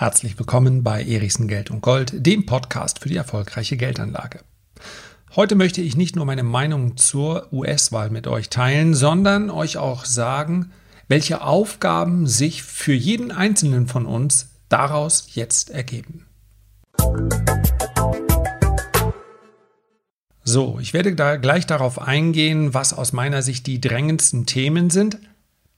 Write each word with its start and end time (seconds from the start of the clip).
Herzlich 0.00 0.38
willkommen 0.38 0.82
bei 0.82 1.04
Erichsen 1.04 1.46
Geld 1.46 1.70
und 1.70 1.82
Gold, 1.82 2.24
dem 2.24 2.46
Podcast 2.46 3.00
für 3.00 3.10
die 3.10 3.18
erfolgreiche 3.18 3.76
Geldanlage. 3.76 4.40
Heute 5.36 5.56
möchte 5.56 5.82
ich 5.82 5.94
nicht 5.94 6.16
nur 6.16 6.24
meine 6.24 6.42
Meinung 6.42 6.96
zur 6.96 7.52
US-Wahl 7.52 8.08
mit 8.08 8.26
euch 8.26 8.48
teilen, 8.48 8.94
sondern 8.94 9.50
euch 9.50 9.76
auch 9.76 10.06
sagen, 10.06 10.72
welche 11.08 11.42
Aufgaben 11.42 12.26
sich 12.26 12.62
für 12.62 12.94
jeden 12.94 13.30
Einzelnen 13.30 13.88
von 13.88 14.06
uns 14.06 14.48
daraus 14.70 15.34
jetzt 15.34 15.68
ergeben. 15.68 16.24
So, 20.42 20.78
ich 20.80 20.94
werde 20.94 21.14
da 21.14 21.36
gleich 21.36 21.66
darauf 21.66 22.00
eingehen, 22.00 22.72
was 22.72 22.94
aus 22.94 23.12
meiner 23.12 23.42
Sicht 23.42 23.66
die 23.66 23.82
drängendsten 23.82 24.46
Themen 24.46 24.88
sind, 24.88 25.18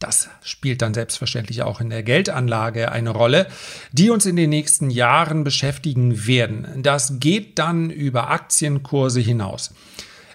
das 0.02 0.28
spielt 0.42 0.82
dann 0.82 0.94
selbstverständlich 0.94 1.62
auch 1.62 1.80
in 1.80 1.90
der 1.90 2.02
Geldanlage 2.02 2.90
eine 2.90 3.10
Rolle, 3.10 3.46
die 3.93 4.10
uns 4.10 4.26
in 4.26 4.36
den 4.36 4.50
nächsten 4.50 4.90
Jahren 4.90 5.44
beschäftigen 5.44 6.26
werden. 6.26 6.82
Das 6.82 7.20
geht 7.20 7.58
dann 7.58 7.90
über 7.90 8.30
Aktienkurse 8.30 9.20
hinaus. 9.20 9.72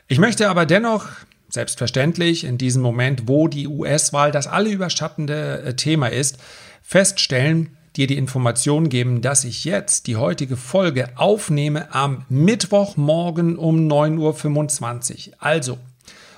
Ich 0.08 0.20
möchte 0.20 0.49
aber 0.49 0.66
dennoch 0.66 1.08
selbstverständlich 1.49 2.44
in 2.44 2.58
diesem 2.58 2.81
Moment, 2.81 3.27
wo 3.27 3.48
die 3.48 3.67
US-Wahl 3.67 4.31
das 4.31 4.48
alle 4.48 4.70
überschattende 4.70 5.61
äh, 5.61 5.73
Thema 5.75 6.08
ist, 6.08 6.38
feststellen, 6.81 7.77
dir 7.95 8.08
die 8.08 8.17
Information 8.17 8.89
geben, 8.89 9.22
dass 9.22 9.44
ich 9.44 9.66
jetzt 9.66 10.08
die 10.08 10.16
heutige 10.16 10.55
Folge 10.55 11.09
aufnehme 11.16 11.94
am 11.94 12.25
Mittwochmorgen 12.30 13.58
um 13.58 13.88
9.25 13.88 15.30
Uhr. 15.30 15.34
Also 15.39 15.77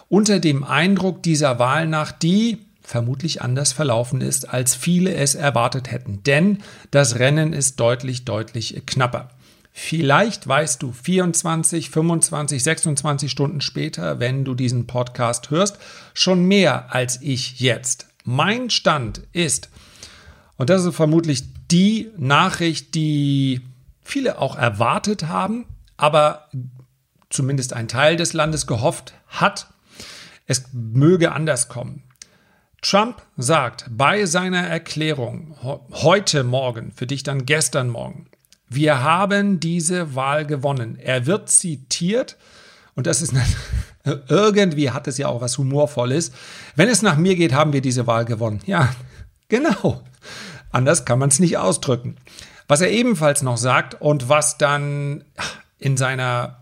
unter 0.07 0.39
dem 0.39 0.63
Eindruck 0.63 1.21
dieser 1.21 1.59
Wahlnacht, 1.59 2.23
die 2.23 2.59
vermutlich 2.89 3.43
anders 3.43 3.71
verlaufen 3.71 4.20
ist, 4.20 4.52
als 4.52 4.73
viele 4.73 5.13
es 5.13 5.35
erwartet 5.35 5.91
hätten. 5.91 6.23
Denn 6.23 6.57
das 6.89 7.20
Rennen 7.20 7.53
ist 7.53 7.79
deutlich, 7.79 8.26
deutlich 8.26 8.82
knapper. 8.87 9.29
Vielleicht 9.71 10.48
weißt 10.48 10.82
du 10.82 10.91
24, 10.91 11.91
25, 11.91 12.63
26 12.63 13.32
Stunden 13.32 13.62
später, 13.62 14.20
wenn 14.20 14.43
du 14.43 14.55
diesen 14.55 14.87
Podcast 14.87 15.51
hörst, 15.51 15.77
schon 16.15 16.45
mehr 16.45 16.91
als 16.93 17.21
ich 17.21 17.60
jetzt. 17.60 18.07
Mein 18.23 18.71
Stand 18.71 19.21
ist, 19.34 19.70
und 20.57 20.71
das 20.71 20.84
ist 20.84 20.95
vermutlich 20.95 21.43
die 21.70 22.10
Nachricht, 22.17 22.95
die 22.95 23.62
viele 24.01 24.40
auch 24.40 24.55
erwartet 24.57 25.27
haben, 25.27 25.65
aber 25.95 26.49
zumindest 27.29 27.73
ein 27.73 27.87
Teil 27.87 28.15
des 28.15 28.34
Landes 28.34 28.65
gehofft 28.65 29.13
hat, 29.27 29.67
es 30.48 30.65
möge 30.73 31.32
anders 31.32 31.70
kommen. 31.70 32.01
Trump 32.82 33.22
sagt 33.38 33.85
bei 33.90 34.26
seiner 34.26 34.66
Erklärung 34.66 35.55
heute 35.91 36.44
Morgen, 36.44 36.91
für 36.96 37.08
dich 37.08 37.24
dann 37.24 37.46
gestern 37.46 37.90
Morgen, 37.90 38.27
wir 38.70 39.04
haben 39.04 39.60
diese 39.60 40.16
Wahl 40.16 40.46
gewonnen. 40.46 40.98
Er 40.98 41.26
wird 41.26 41.50
zitiert 41.50 42.38
und 42.96 43.07
das 43.07 43.22
ist 43.22 43.34
irgendwie 44.27 44.91
hat 44.91 45.07
es 45.07 45.18
ja 45.18 45.27
auch 45.27 45.41
was 45.41 45.57
Humorvolles. 45.57 46.32
Wenn 46.76 46.88
es 46.88 47.02
nach 47.02 47.18
mir 47.18 47.35
geht, 47.35 47.54
haben 47.54 47.74
wir 47.74 47.82
diese 47.82 48.07
Wahl 48.07 48.26
gewonnen. 48.26 48.62
Ja, 48.66 48.94
genau. 49.50 50.02
Anders 50.72 51.04
kann 51.04 51.20
man 51.20 51.30
es 51.30 51.40
nicht 51.40 51.57
ausdrücken. 51.57 52.16
Was 52.68 52.82
er 52.82 52.91
ebenfalls 52.91 53.41
noch 53.41 53.57
sagt 53.57 54.00
und 54.00 54.30
was 54.30 54.57
dann 54.57 55.26
in 55.80 55.98
seiner 55.98 56.60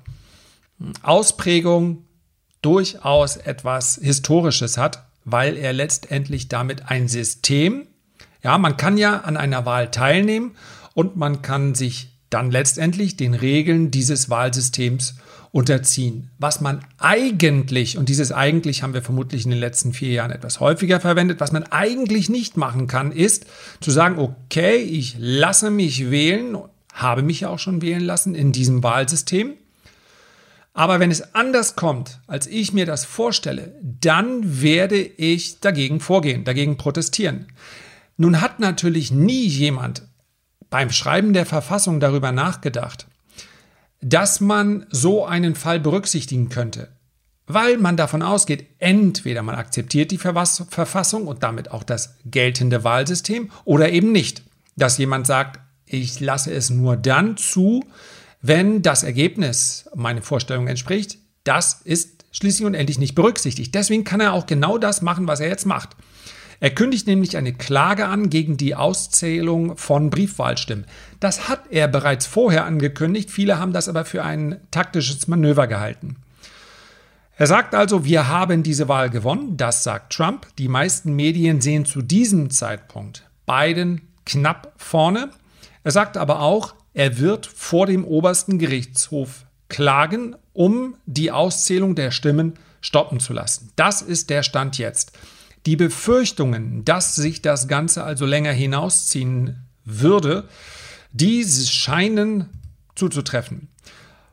Ausprägung 1.03 2.05
durchaus 2.61 3.35
etwas 3.35 3.99
Historisches 4.01 4.77
hat, 4.77 5.06
weil 5.29 5.57
er 5.57 5.73
letztendlich 5.73 6.47
damit 6.47 6.89
ein 6.89 7.09
System, 7.09 7.85
ja, 8.41 8.57
man 8.57 8.77
kann 8.77 8.97
ja 8.97 9.19
an 9.19 9.35
einer 9.35 9.65
Wahl 9.65 9.91
teilnehmen 9.91 10.55
und 10.93 11.17
man 11.17 11.41
kann 11.41 11.75
sich 11.75 12.17
dann 12.29 12.49
letztendlich 12.49 13.17
den 13.17 13.33
Regeln 13.33 13.91
dieses 13.91 14.29
Wahlsystems 14.29 15.15
unterziehen. 15.51 16.29
Was 16.39 16.61
man 16.61 16.79
eigentlich, 16.97 17.97
und 17.97 18.07
dieses 18.07 18.31
eigentlich 18.31 18.83
haben 18.83 18.93
wir 18.93 19.01
vermutlich 19.01 19.43
in 19.43 19.51
den 19.51 19.59
letzten 19.59 19.91
vier 19.91 20.11
Jahren 20.11 20.31
etwas 20.31 20.61
häufiger 20.61 21.01
verwendet, 21.01 21.41
was 21.41 21.51
man 21.51 21.63
eigentlich 21.63 22.29
nicht 22.29 22.55
machen 22.55 22.87
kann, 22.87 23.11
ist 23.11 23.47
zu 23.81 23.91
sagen, 23.91 24.19
okay, 24.19 24.77
ich 24.77 25.17
lasse 25.19 25.71
mich 25.71 26.09
wählen, 26.09 26.57
habe 26.93 27.21
mich 27.21 27.41
ja 27.41 27.49
auch 27.49 27.59
schon 27.59 27.81
wählen 27.81 28.03
lassen 28.03 28.33
in 28.33 28.53
diesem 28.53 28.81
Wahlsystem 28.81 29.55
aber 30.77 30.99
wenn 30.99 31.09
es 31.09 31.33
anders 31.33 31.75
kommt, 31.75 32.19
als 32.27 32.45
ich 32.45 32.71
mir 32.71 32.85
das 32.85 33.03
vorstelle, 33.03 33.73
dann 33.81 34.61
werde 34.61 34.97
ich 34.99 35.59
dagegen 35.59 35.99
vorgehen, 35.99 36.43
dagegen 36.43 36.77
protestieren. 36.77 37.47
Nun 38.15 38.41
hat 38.41 38.59
natürlich 38.59 39.11
nie 39.11 39.47
jemand 39.47 40.03
beim 40.69 40.91
Schreiben 40.91 41.33
der 41.33 41.47
Verfassung 41.47 41.99
darüber 41.99 42.31
nachgedacht, 42.31 43.07
dass 44.01 44.39
man 44.39 44.85
so 44.91 45.25
einen 45.25 45.55
Fall 45.55 45.79
berücksichtigen 45.79 46.49
könnte, 46.49 46.89
weil 47.47 47.79
man 47.79 47.97
davon 47.97 48.21
ausgeht, 48.21 48.67
entweder 48.77 49.41
man 49.41 49.55
akzeptiert 49.55 50.11
die 50.11 50.19
Verfassung 50.19 51.25
und 51.25 51.41
damit 51.41 51.71
auch 51.71 51.83
das 51.83 52.17
geltende 52.23 52.83
Wahlsystem 52.83 53.49
oder 53.65 53.89
eben 53.89 54.11
nicht, 54.11 54.43
dass 54.75 54.99
jemand 54.99 55.25
sagt, 55.25 55.59
ich 55.87 56.19
lasse 56.19 56.53
es 56.53 56.69
nur 56.69 56.97
dann 56.97 57.35
zu, 57.35 57.83
wenn 58.41 58.81
das 58.81 59.03
Ergebnis 59.03 59.89
meine 59.95 60.21
Vorstellung 60.21 60.67
entspricht, 60.67 61.17
das 61.43 61.81
ist 61.83 62.25
schließlich 62.31 62.65
und 62.65 62.73
endlich 62.73 62.99
nicht 62.99 63.15
berücksichtigt. 63.15 63.73
Deswegen 63.73 64.03
kann 64.03 64.21
er 64.21 64.33
auch 64.33 64.45
genau 64.45 64.77
das 64.77 65.01
machen, 65.01 65.27
was 65.27 65.39
er 65.39 65.47
jetzt 65.47 65.65
macht. 65.65 65.95
Er 66.59 66.71
kündigt 66.71 67.05
nämlich 67.05 67.37
eine 67.37 67.53
Klage 67.53 68.07
an 68.07 68.29
gegen 68.29 68.57
die 68.57 68.73
Auszählung 68.73 69.77
von 69.77 70.09
Briefwahlstimmen. 70.09 70.85
Das 71.19 71.47
hat 71.49 71.61
er 71.69 71.87
bereits 71.87 72.25
vorher 72.25 72.65
angekündigt, 72.65 73.29
viele 73.29 73.59
haben 73.59 73.73
das 73.73 73.87
aber 73.87 74.05
für 74.05 74.23
ein 74.23 74.59
taktisches 74.71 75.27
Manöver 75.27 75.67
gehalten. 75.67 76.17
Er 77.39 77.45
sagt 77.45 77.75
also, 77.75 78.03
wir 78.03 78.27
haben 78.27 78.63
diese 78.63 78.87
Wahl 78.87 79.11
gewonnen, 79.11 79.57
das 79.57 79.83
sagt 79.83 80.13
Trump. 80.13 80.47
Die 80.57 80.67
meisten 80.67 81.15
Medien 81.15 81.61
sehen 81.61 81.85
zu 81.85 82.01
diesem 82.01 82.49
Zeitpunkt 82.49 83.29
Biden 83.45 84.01
knapp 84.25 84.73
vorne. 84.77 85.29
Er 85.83 85.91
sagt 85.91 86.17
aber 86.17 86.41
auch, 86.41 86.73
er 86.97 87.19
wird 87.19 87.45
vor 87.45 87.85
dem 87.85 88.03
obersten 88.03 88.57
Gerichtshof 88.57 89.45
klagen, 89.69 90.35
um 90.51 90.95
die 91.05 91.31
Auszählung 91.31 91.93
der 91.93 92.09
Stimmen 92.09 92.55
stoppen 92.81 93.19
zu 93.19 93.33
lassen. 93.33 93.69
Das 93.75 94.01
ist 94.01 94.31
der 94.31 94.41
Stand 94.41 94.79
jetzt. 94.79 95.11
Die 95.67 95.75
Befürchtungen, 95.75 96.83
dass 96.85 97.15
sich 97.15 97.43
das 97.43 97.67
Ganze 97.67 98.03
also 98.03 98.25
länger 98.25 98.51
hinausziehen 98.51 99.57
würde, 99.85 100.49
die 101.11 101.45
scheinen 101.45 102.49
zuzutreffen. 102.95 103.67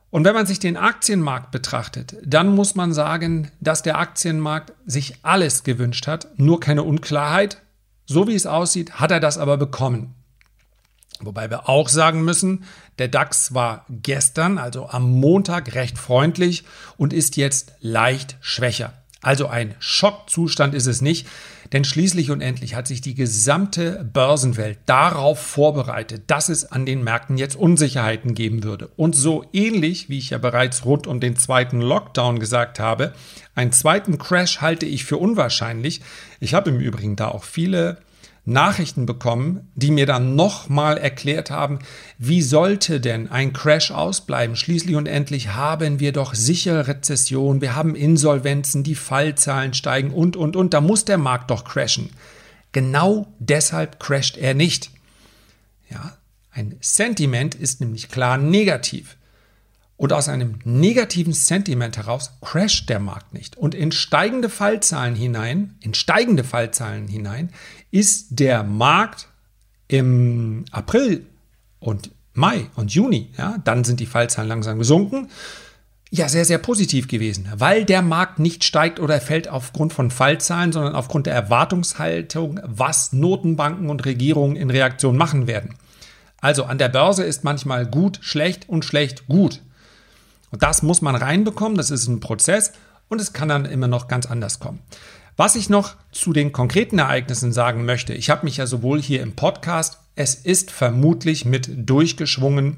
Und 0.08 0.24
wenn 0.24 0.34
man 0.34 0.46
sich 0.46 0.58
den 0.58 0.78
Aktienmarkt 0.78 1.50
betrachtet, 1.50 2.16
dann 2.24 2.48
muss 2.48 2.74
man 2.74 2.94
sagen, 2.94 3.50
dass 3.60 3.82
der 3.82 3.98
Aktienmarkt 3.98 4.72
sich 4.86 5.16
alles 5.20 5.64
gewünscht 5.64 6.06
hat, 6.06 6.28
nur 6.38 6.60
keine 6.60 6.82
Unklarheit. 6.82 7.60
So 8.06 8.26
wie 8.26 8.34
es 8.34 8.46
aussieht, 8.46 8.92
hat 8.92 9.10
er 9.10 9.20
das 9.20 9.36
aber 9.36 9.58
bekommen. 9.58 10.14
Wobei 11.26 11.50
wir 11.50 11.68
auch 11.68 11.88
sagen 11.88 12.24
müssen, 12.24 12.64
der 12.98 13.08
DAX 13.08 13.54
war 13.54 13.84
gestern, 13.88 14.58
also 14.58 14.88
am 14.88 15.10
Montag, 15.10 15.74
recht 15.74 15.98
freundlich 15.98 16.64
und 16.96 17.12
ist 17.12 17.36
jetzt 17.36 17.72
leicht 17.80 18.36
schwächer. 18.40 18.92
Also 19.24 19.46
ein 19.46 19.74
Schockzustand 19.78 20.74
ist 20.74 20.86
es 20.86 21.00
nicht, 21.00 21.26
denn 21.72 21.84
schließlich 21.84 22.30
und 22.30 22.42
endlich 22.42 22.74
hat 22.74 22.86
sich 22.86 23.00
die 23.00 23.14
gesamte 23.14 24.04
Börsenwelt 24.12 24.78
darauf 24.84 25.40
vorbereitet, 25.40 26.24
dass 26.26 26.50
es 26.50 26.70
an 26.70 26.84
den 26.84 27.02
Märkten 27.02 27.38
jetzt 27.38 27.56
Unsicherheiten 27.56 28.34
geben 28.34 28.62
würde. 28.62 28.90
Und 28.96 29.16
so 29.16 29.46
ähnlich, 29.54 30.10
wie 30.10 30.18
ich 30.18 30.30
ja 30.30 30.38
bereits 30.38 30.84
rund 30.84 31.06
um 31.06 31.20
den 31.20 31.36
zweiten 31.36 31.80
Lockdown 31.80 32.38
gesagt 32.38 32.78
habe, 32.78 33.14
einen 33.54 33.72
zweiten 33.72 34.18
Crash 34.18 34.60
halte 34.60 34.84
ich 34.84 35.04
für 35.04 35.16
unwahrscheinlich. 35.16 36.02
Ich 36.38 36.52
habe 36.52 36.68
im 36.68 36.78
Übrigen 36.78 37.16
da 37.16 37.28
auch 37.28 37.44
viele 37.44 37.96
Nachrichten 38.46 39.06
bekommen, 39.06 39.70
die 39.74 39.90
mir 39.90 40.04
dann 40.04 40.36
nochmal 40.36 40.98
erklärt 40.98 41.50
haben, 41.50 41.78
wie 42.18 42.42
sollte 42.42 43.00
denn 43.00 43.30
ein 43.30 43.54
Crash 43.54 43.90
ausbleiben? 43.90 44.54
Schließlich 44.54 44.96
und 44.96 45.06
endlich 45.06 45.54
haben 45.54 45.98
wir 45.98 46.12
doch 46.12 46.34
sichere 46.34 46.86
Rezession, 46.86 47.62
wir 47.62 47.74
haben 47.74 47.94
Insolvenzen, 47.94 48.82
die 48.82 48.94
Fallzahlen 48.94 49.72
steigen 49.72 50.10
und, 50.10 50.36
und, 50.36 50.56
und, 50.56 50.74
da 50.74 50.82
muss 50.82 51.06
der 51.06 51.18
Markt 51.18 51.50
doch 51.50 51.64
crashen. 51.64 52.10
Genau 52.72 53.26
deshalb 53.38 53.98
crasht 53.98 54.36
er 54.36 54.52
nicht. 54.52 54.90
Ja, 55.88 56.16
ein 56.50 56.76
Sentiment 56.80 57.54
ist 57.54 57.80
nämlich 57.80 58.10
klar 58.10 58.36
negativ. 58.36 59.16
Und 59.96 60.12
aus 60.12 60.28
einem 60.28 60.58
negativen 60.64 61.32
Sentiment 61.32 61.96
heraus 61.96 62.32
crasht 62.40 62.88
der 62.88 62.98
Markt 62.98 63.32
nicht. 63.32 63.56
Und 63.56 63.74
in 63.74 63.92
steigende 63.92 64.48
Fallzahlen 64.48 65.14
hinein, 65.14 65.76
in 65.80 65.94
steigende 65.94 66.42
Fallzahlen 66.42 67.06
hinein, 67.06 67.50
ist 67.90 68.26
der 68.30 68.64
Markt 68.64 69.28
im 69.86 70.64
April 70.72 71.26
und 71.78 72.10
Mai 72.32 72.66
und 72.74 72.92
Juni, 72.92 73.30
ja, 73.38 73.58
dann 73.62 73.84
sind 73.84 74.00
die 74.00 74.06
Fallzahlen 74.06 74.48
langsam 74.48 74.78
gesunken, 74.78 75.28
ja, 76.10 76.28
sehr, 76.28 76.44
sehr 76.44 76.58
positiv 76.58 77.08
gewesen, 77.08 77.48
weil 77.56 77.84
der 77.84 78.02
Markt 78.02 78.38
nicht 78.38 78.62
steigt 78.62 79.00
oder 79.00 79.20
fällt 79.20 79.48
aufgrund 79.48 79.92
von 79.92 80.10
Fallzahlen, 80.10 80.70
sondern 80.70 80.94
aufgrund 80.94 81.26
der 81.26 81.34
Erwartungshaltung, 81.34 82.60
was 82.64 83.12
Notenbanken 83.12 83.90
und 83.90 84.04
Regierungen 84.04 84.54
in 84.56 84.70
Reaktion 84.70 85.16
machen 85.16 85.46
werden. 85.46 85.74
Also 86.40 86.64
an 86.64 86.78
der 86.78 86.88
Börse 86.88 87.24
ist 87.24 87.42
manchmal 87.42 87.86
gut 87.86 88.18
schlecht 88.20 88.68
und 88.68 88.84
schlecht 88.84 89.26
gut. 89.26 89.60
Und 90.54 90.62
das 90.62 90.84
muss 90.84 91.02
man 91.02 91.16
reinbekommen, 91.16 91.76
das 91.76 91.90
ist 91.90 92.06
ein 92.06 92.20
Prozess 92.20 92.70
und 93.08 93.20
es 93.20 93.32
kann 93.32 93.48
dann 93.48 93.64
immer 93.64 93.88
noch 93.88 94.06
ganz 94.06 94.24
anders 94.24 94.60
kommen. 94.60 94.78
Was 95.36 95.56
ich 95.56 95.68
noch 95.68 95.96
zu 96.12 96.32
den 96.32 96.52
konkreten 96.52 97.00
Ereignissen 97.00 97.52
sagen 97.52 97.84
möchte, 97.84 98.14
ich 98.14 98.30
habe 98.30 98.44
mich 98.44 98.58
ja 98.58 98.66
sowohl 98.68 99.02
hier 99.02 99.20
im 99.20 99.34
Podcast, 99.34 99.98
es 100.14 100.36
ist 100.36 100.70
vermutlich 100.70 101.44
mit 101.44 101.68
durchgeschwungen, 101.90 102.76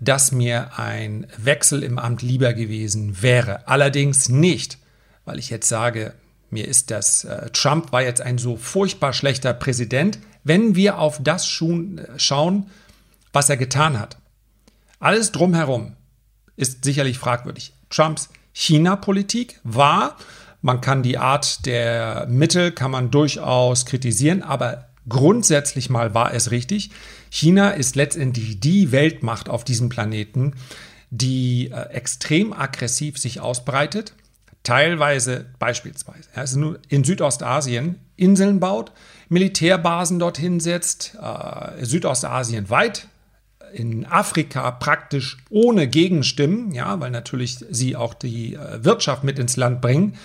dass 0.00 0.32
mir 0.32 0.78
ein 0.78 1.26
Wechsel 1.38 1.82
im 1.82 1.98
Amt 1.98 2.20
lieber 2.20 2.52
gewesen 2.52 3.22
wäre. 3.22 3.66
Allerdings 3.66 4.28
nicht, 4.28 4.76
weil 5.24 5.38
ich 5.38 5.48
jetzt 5.48 5.70
sage, 5.70 6.12
mir 6.50 6.68
ist 6.68 6.90
das, 6.90 7.24
äh, 7.24 7.48
Trump 7.54 7.90
war 7.90 8.02
jetzt 8.02 8.20
ein 8.20 8.36
so 8.36 8.58
furchtbar 8.58 9.14
schlechter 9.14 9.54
Präsident, 9.54 10.18
wenn 10.42 10.74
wir 10.74 10.98
auf 10.98 11.22
das 11.22 11.48
schauen, 11.48 12.70
was 13.32 13.48
er 13.48 13.56
getan 13.56 13.98
hat. 13.98 14.18
Alles 15.00 15.32
drumherum 15.32 15.96
ist 16.56 16.84
sicherlich 16.84 17.18
fragwürdig. 17.18 17.72
Trumps 17.90 18.28
China-Politik 18.52 19.60
war, 19.64 20.16
man 20.62 20.80
kann 20.80 21.02
die 21.02 21.18
Art 21.18 21.66
der 21.66 22.26
Mittel, 22.28 22.72
kann 22.72 22.90
man 22.90 23.10
durchaus 23.10 23.84
kritisieren, 23.84 24.42
aber 24.42 24.88
grundsätzlich 25.08 25.90
mal 25.90 26.14
war 26.14 26.32
es 26.32 26.50
richtig. 26.50 26.90
China 27.30 27.70
ist 27.70 27.96
letztendlich 27.96 28.60
die 28.60 28.92
Weltmacht 28.92 29.48
auf 29.48 29.64
diesem 29.64 29.88
Planeten, 29.88 30.54
die 31.10 31.70
äh, 31.70 31.90
extrem 31.90 32.52
aggressiv 32.52 33.18
sich 33.18 33.40
ausbreitet, 33.40 34.14
teilweise 34.62 35.46
beispielsweise 35.58 36.28
also 36.34 36.76
in 36.88 37.04
Südostasien 37.04 38.00
Inseln 38.16 38.60
baut, 38.60 38.92
Militärbasen 39.28 40.18
dorthin 40.18 40.60
setzt, 40.60 41.16
äh, 41.20 41.84
Südostasien 41.84 42.70
weit 42.70 43.08
in 43.74 44.06
Afrika 44.06 44.70
praktisch 44.70 45.38
ohne 45.50 45.88
Gegenstimmen, 45.88 46.72
ja, 46.72 47.00
weil 47.00 47.10
natürlich 47.10 47.58
sie 47.70 47.96
auch 47.96 48.14
die 48.14 48.54
äh, 48.54 48.84
Wirtschaft 48.84 49.24
mit 49.24 49.38
ins 49.38 49.56
Land 49.56 49.80
bringen 49.80 50.16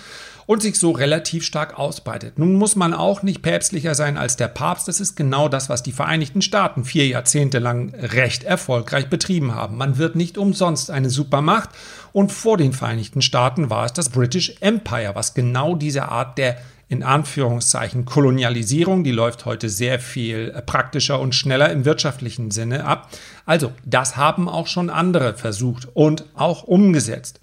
und 0.50 0.62
sich 0.62 0.80
so 0.80 0.90
relativ 0.90 1.44
stark 1.44 1.78
ausbreitet. 1.78 2.38
Nun 2.38 2.54
muss 2.54 2.74
man 2.74 2.92
auch 2.92 3.22
nicht 3.22 3.40
päpstlicher 3.40 3.94
sein 3.94 4.16
als 4.16 4.36
der 4.36 4.48
Papst. 4.48 4.88
Das 4.88 4.98
ist 4.98 5.14
genau 5.14 5.48
das, 5.48 5.68
was 5.68 5.84
die 5.84 5.92
Vereinigten 5.92 6.42
Staaten 6.42 6.84
vier 6.84 7.06
Jahrzehnte 7.06 7.60
lang 7.60 7.94
recht 7.94 8.42
erfolgreich 8.42 9.08
betrieben 9.08 9.54
haben. 9.54 9.76
Man 9.76 9.96
wird 9.96 10.16
nicht 10.16 10.38
umsonst 10.38 10.90
eine 10.90 11.08
Supermacht 11.08 11.70
und 12.12 12.32
vor 12.32 12.56
den 12.56 12.72
Vereinigten 12.72 13.22
Staaten 13.22 13.70
war 13.70 13.84
es 13.84 13.92
das 13.92 14.08
British 14.08 14.56
Empire, 14.60 15.12
was 15.14 15.34
genau 15.34 15.76
diese 15.76 16.08
Art 16.08 16.36
der 16.36 16.56
in 16.90 17.04
Anführungszeichen 17.04 18.04
Kolonialisierung, 18.04 19.04
die 19.04 19.12
läuft 19.12 19.44
heute 19.44 19.68
sehr 19.68 20.00
viel 20.00 20.52
äh, 20.54 20.60
praktischer 20.60 21.20
und 21.20 21.36
schneller 21.36 21.70
im 21.70 21.84
wirtschaftlichen 21.84 22.50
Sinne 22.50 22.84
ab. 22.84 23.08
Also, 23.46 23.72
das 23.84 24.16
haben 24.16 24.48
auch 24.48 24.66
schon 24.66 24.90
andere 24.90 25.34
versucht 25.34 25.88
und 25.94 26.24
auch 26.34 26.64
umgesetzt. 26.64 27.40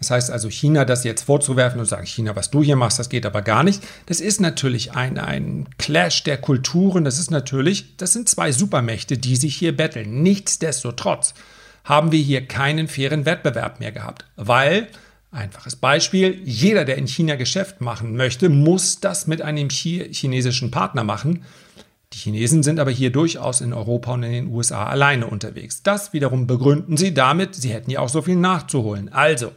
Das 0.00 0.10
heißt 0.10 0.32
also, 0.32 0.50
China 0.50 0.84
das 0.84 1.04
jetzt 1.04 1.22
vorzuwerfen 1.22 1.78
und 1.78 1.86
sagen, 1.86 2.06
China, 2.06 2.34
was 2.34 2.50
du 2.50 2.60
hier 2.60 2.74
machst, 2.74 2.98
das 2.98 3.08
geht 3.08 3.24
aber 3.24 3.42
gar 3.42 3.62
nicht. 3.62 3.84
Das 4.06 4.20
ist 4.20 4.40
natürlich 4.40 4.96
ein, 4.96 5.16
ein 5.16 5.68
Clash 5.78 6.24
der 6.24 6.38
Kulturen. 6.38 7.04
Das 7.04 7.20
ist 7.20 7.30
natürlich, 7.30 7.96
das 7.98 8.12
sind 8.12 8.28
zwei 8.28 8.50
Supermächte, 8.50 9.16
die 9.16 9.36
sich 9.36 9.54
hier 9.54 9.76
betteln. 9.76 10.24
Nichtsdestotrotz 10.24 11.34
haben 11.84 12.10
wir 12.10 12.20
hier 12.20 12.48
keinen 12.48 12.88
fairen 12.88 13.26
Wettbewerb 13.26 13.78
mehr 13.78 13.92
gehabt, 13.92 14.24
weil 14.34 14.88
Einfaches 15.32 15.76
Beispiel, 15.76 16.42
jeder, 16.44 16.84
der 16.84 16.98
in 16.98 17.06
China 17.06 17.36
Geschäft 17.36 17.80
machen 17.80 18.16
möchte, 18.16 18.50
muss 18.50 19.00
das 19.00 19.26
mit 19.26 19.40
einem 19.40 19.70
chinesischen 19.70 20.70
Partner 20.70 21.04
machen. 21.04 21.44
Die 22.12 22.18
Chinesen 22.18 22.62
sind 22.62 22.78
aber 22.78 22.90
hier 22.90 23.10
durchaus 23.10 23.62
in 23.62 23.72
Europa 23.72 24.12
und 24.12 24.24
in 24.24 24.32
den 24.32 24.46
USA 24.48 24.84
alleine 24.84 25.26
unterwegs. 25.26 25.82
Das 25.82 26.12
wiederum 26.12 26.46
begründen 26.46 26.98
sie 26.98 27.14
damit, 27.14 27.54
sie 27.54 27.70
hätten 27.70 27.90
ja 27.90 28.00
auch 28.00 28.10
so 28.10 28.20
viel 28.20 28.36
nachzuholen. 28.36 29.10
Also, 29.10 29.52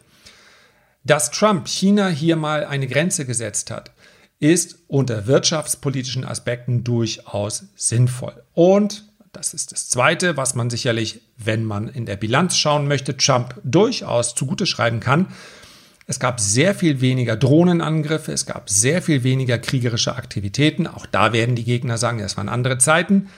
dass 1.03 1.29
Trump 1.29 1.67
China 1.67 2.07
hier 2.07 2.37
mal 2.37 2.63
eine 2.63 2.87
Grenze 2.87 3.25
gesetzt 3.25 3.69
hat, 3.69 3.91
ist 4.39 4.77
unter 4.87 5.27
wirtschaftspolitischen 5.27 6.23
Aspekten 6.23 6.85
durchaus 6.85 7.65
sinnvoll. 7.75 8.41
Und 8.53 9.03
das 9.33 9.53
ist 9.53 9.73
das 9.73 9.89
Zweite, 9.89 10.37
was 10.37 10.55
man 10.55 10.69
sicherlich, 10.69 11.19
wenn 11.35 11.65
man 11.65 11.89
in 11.89 12.05
der 12.05 12.15
Bilanz 12.15 12.55
schauen 12.55 12.87
möchte, 12.87 13.17
Trump 13.17 13.59
durchaus 13.65 14.35
zugute 14.35 14.65
schreiben 14.65 15.01
kann. 15.01 15.27
Es 16.07 16.19
gab 16.19 16.39
sehr 16.39 16.75
viel 16.75 17.01
weniger 17.01 17.35
Drohnenangriffe, 17.35 18.31
es 18.31 18.45
gab 18.45 18.69
sehr 18.69 19.01
viel 19.01 19.23
weniger 19.23 19.57
kriegerische 19.57 20.15
Aktivitäten. 20.15 20.85
Auch 20.85 21.05
da 21.05 21.33
werden 21.33 21.55
die 21.55 21.63
Gegner 21.63 21.97
sagen, 21.97 22.19
es 22.19 22.37
waren 22.37 22.49
andere 22.49 22.77
Zeiten. 22.77 23.29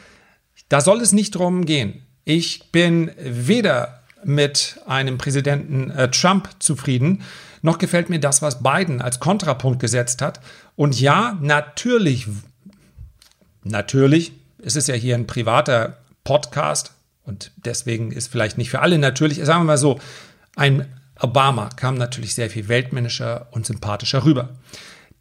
Da 0.68 0.82
soll 0.82 1.00
es 1.00 1.14
nicht 1.14 1.32
drum 1.32 1.66
gehen. 1.66 2.02
Ich 2.26 2.72
bin 2.72 3.12
weder 3.18 4.02
mit 4.24 4.82
einem 4.86 5.18
Präsidenten 5.18 5.92
äh, 5.92 6.12
Trump 6.12 6.50
zufrieden, 6.60 7.24
noch 7.62 7.78
gefällt 7.78 8.10
mir 8.10 8.20
das, 8.20 8.42
was 8.42 8.62
Biden 8.62 9.02
als 9.02 9.20
Kontrapunkt 9.20 9.80
gesetzt 9.80 10.22
hat. 10.22 10.42
Und 10.76 11.00
ja, 11.00 11.38
natürlich, 11.42 12.28
natürlich, 13.64 14.34
es 14.62 14.76
ist 14.76 14.88
ja 14.88 14.96
hier 14.96 15.16
ein 15.16 15.28
privater 15.28 15.98
Podcast 16.24 16.92
und 17.24 17.52
deswegen 17.56 18.12
ist 18.12 18.28
vielleicht 18.28 18.58
nicht 18.58 18.70
für 18.70 18.82
alle 18.82 18.98
natürlich, 18.98 19.38
sagen 19.44 19.62
wir 19.62 19.66
mal 19.66 19.78
so, 19.78 20.00
ein 20.56 20.86
Obama 21.20 21.70
kam 21.76 21.96
natürlich 21.96 22.36
sehr 22.36 22.50
viel 22.50 22.68
weltmännischer 22.68 23.48
und 23.52 23.66
sympathischer 23.66 24.26
rüber. 24.26 24.50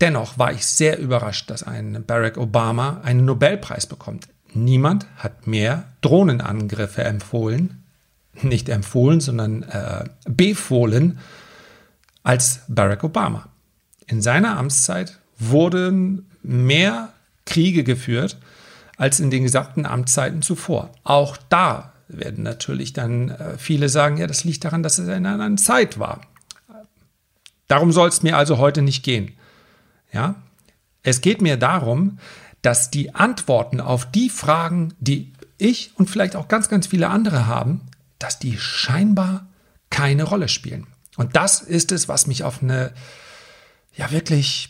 Dennoch 0.00 0.38
war 0.38 0.52
ich 0.52 0.66
sehr 0.66 0.98
überrascht, 0.98 1.50
dass 1.50 1.62
ein 1.62 2.04
Barack 2.06 2.37
Obama 2.37 3.00
einen 3.02 3.25
Nobelpreis 3.25 3.87
bekommt. 3.87 4.28
Niemand 4.52 5.06
hat 5.16 5.46
mehr 5.46 5.84
Drohnenangriffe 6.02 7.04
empfohlen, 7.04 7.82
nicht 8.43 8.69
empfohlen, 8.69 9.20
sondern 9.20 9.62
äh, 9.62 10.04
befohlen 10.28 11.19
als 12.22 12.60
Barack 12.69 13.04
Obama. 13.04 13.49
In 14.06 14.20
seiner 14.20 14.58
Amtszeit 14.58 15.19
wurden 15.38 16.31
mehr 16.42 17.12
Kriege 17.44 17.84
geführt 17.84 18.37
als 18.96 19.20
in 19.20 19.31
den 19.31 19.42
gesamten 19.42 19.87
Amtszeiten 19.87 20.42
zuvor. 20.42 20.90
Auch 21.04 21.37
da 21.49 21.92
werden 22.08 22.44
natürlich 22.44 22.92
dann 22.92 23.30
äh, 23.30 23.58
viele 23.58 23.88
sagen, 23.88 24.16
ja, 24.16 24.26
das 24.26 24.44
liegt 24.44 24.64
daran, 24.64 24.82
dass 24.82 24.98
es 24.98 25.08
in 25.08 25.26
einer 25.26 25.56
Zeit 25.56 25.98
war. 25.98 26.20
Darum 27.68 27.92
soll 27.92 28.08
es 28.08 28.22
mir 28.22 28.36
also 28.36 28.58
heute 28.58 28.82
nicht 28.82 29.02
gehen. 29.02 29.32
Ja? 30.12 30.36
Es 31.02 31.20
geht 31.20 31.42
mir 31.42 31.56
darum, 31.56 32.18
dass 32.62 32.90
die 32.90 33.14
Antworten 33.14 33.80
auf 33.80 34.10
die 34.10 34.30
Fragen, 34.30 34.94
die 35.00 35.32
ich 35.58 35.92
und 35.96 36.10
vielleicht 36.10 36.36
auch 36.36 36.48
ganz, 36.48 36.68
ganz 36.68 36.86
viele 36.88 37.08
andere 37.08 37.46
haben, 37.46 37.82
dass 38.18 38.38
die 38.38 38.58
scheinbar 38.58 39.46
keine 39.90 40.25
Rolle 40.25 40.48
spielen. 40.48 40.86
Und 41.16 41.36
das 41.36 41.60
ist 41.60 41.92
es, 41.92 42.08
was 42.08 42.26
mich 42.26 42.44
auf 42.44 42.62
eine, 42.62 42.92
ja 43.94 44.10
wirklich, 44.10 44.68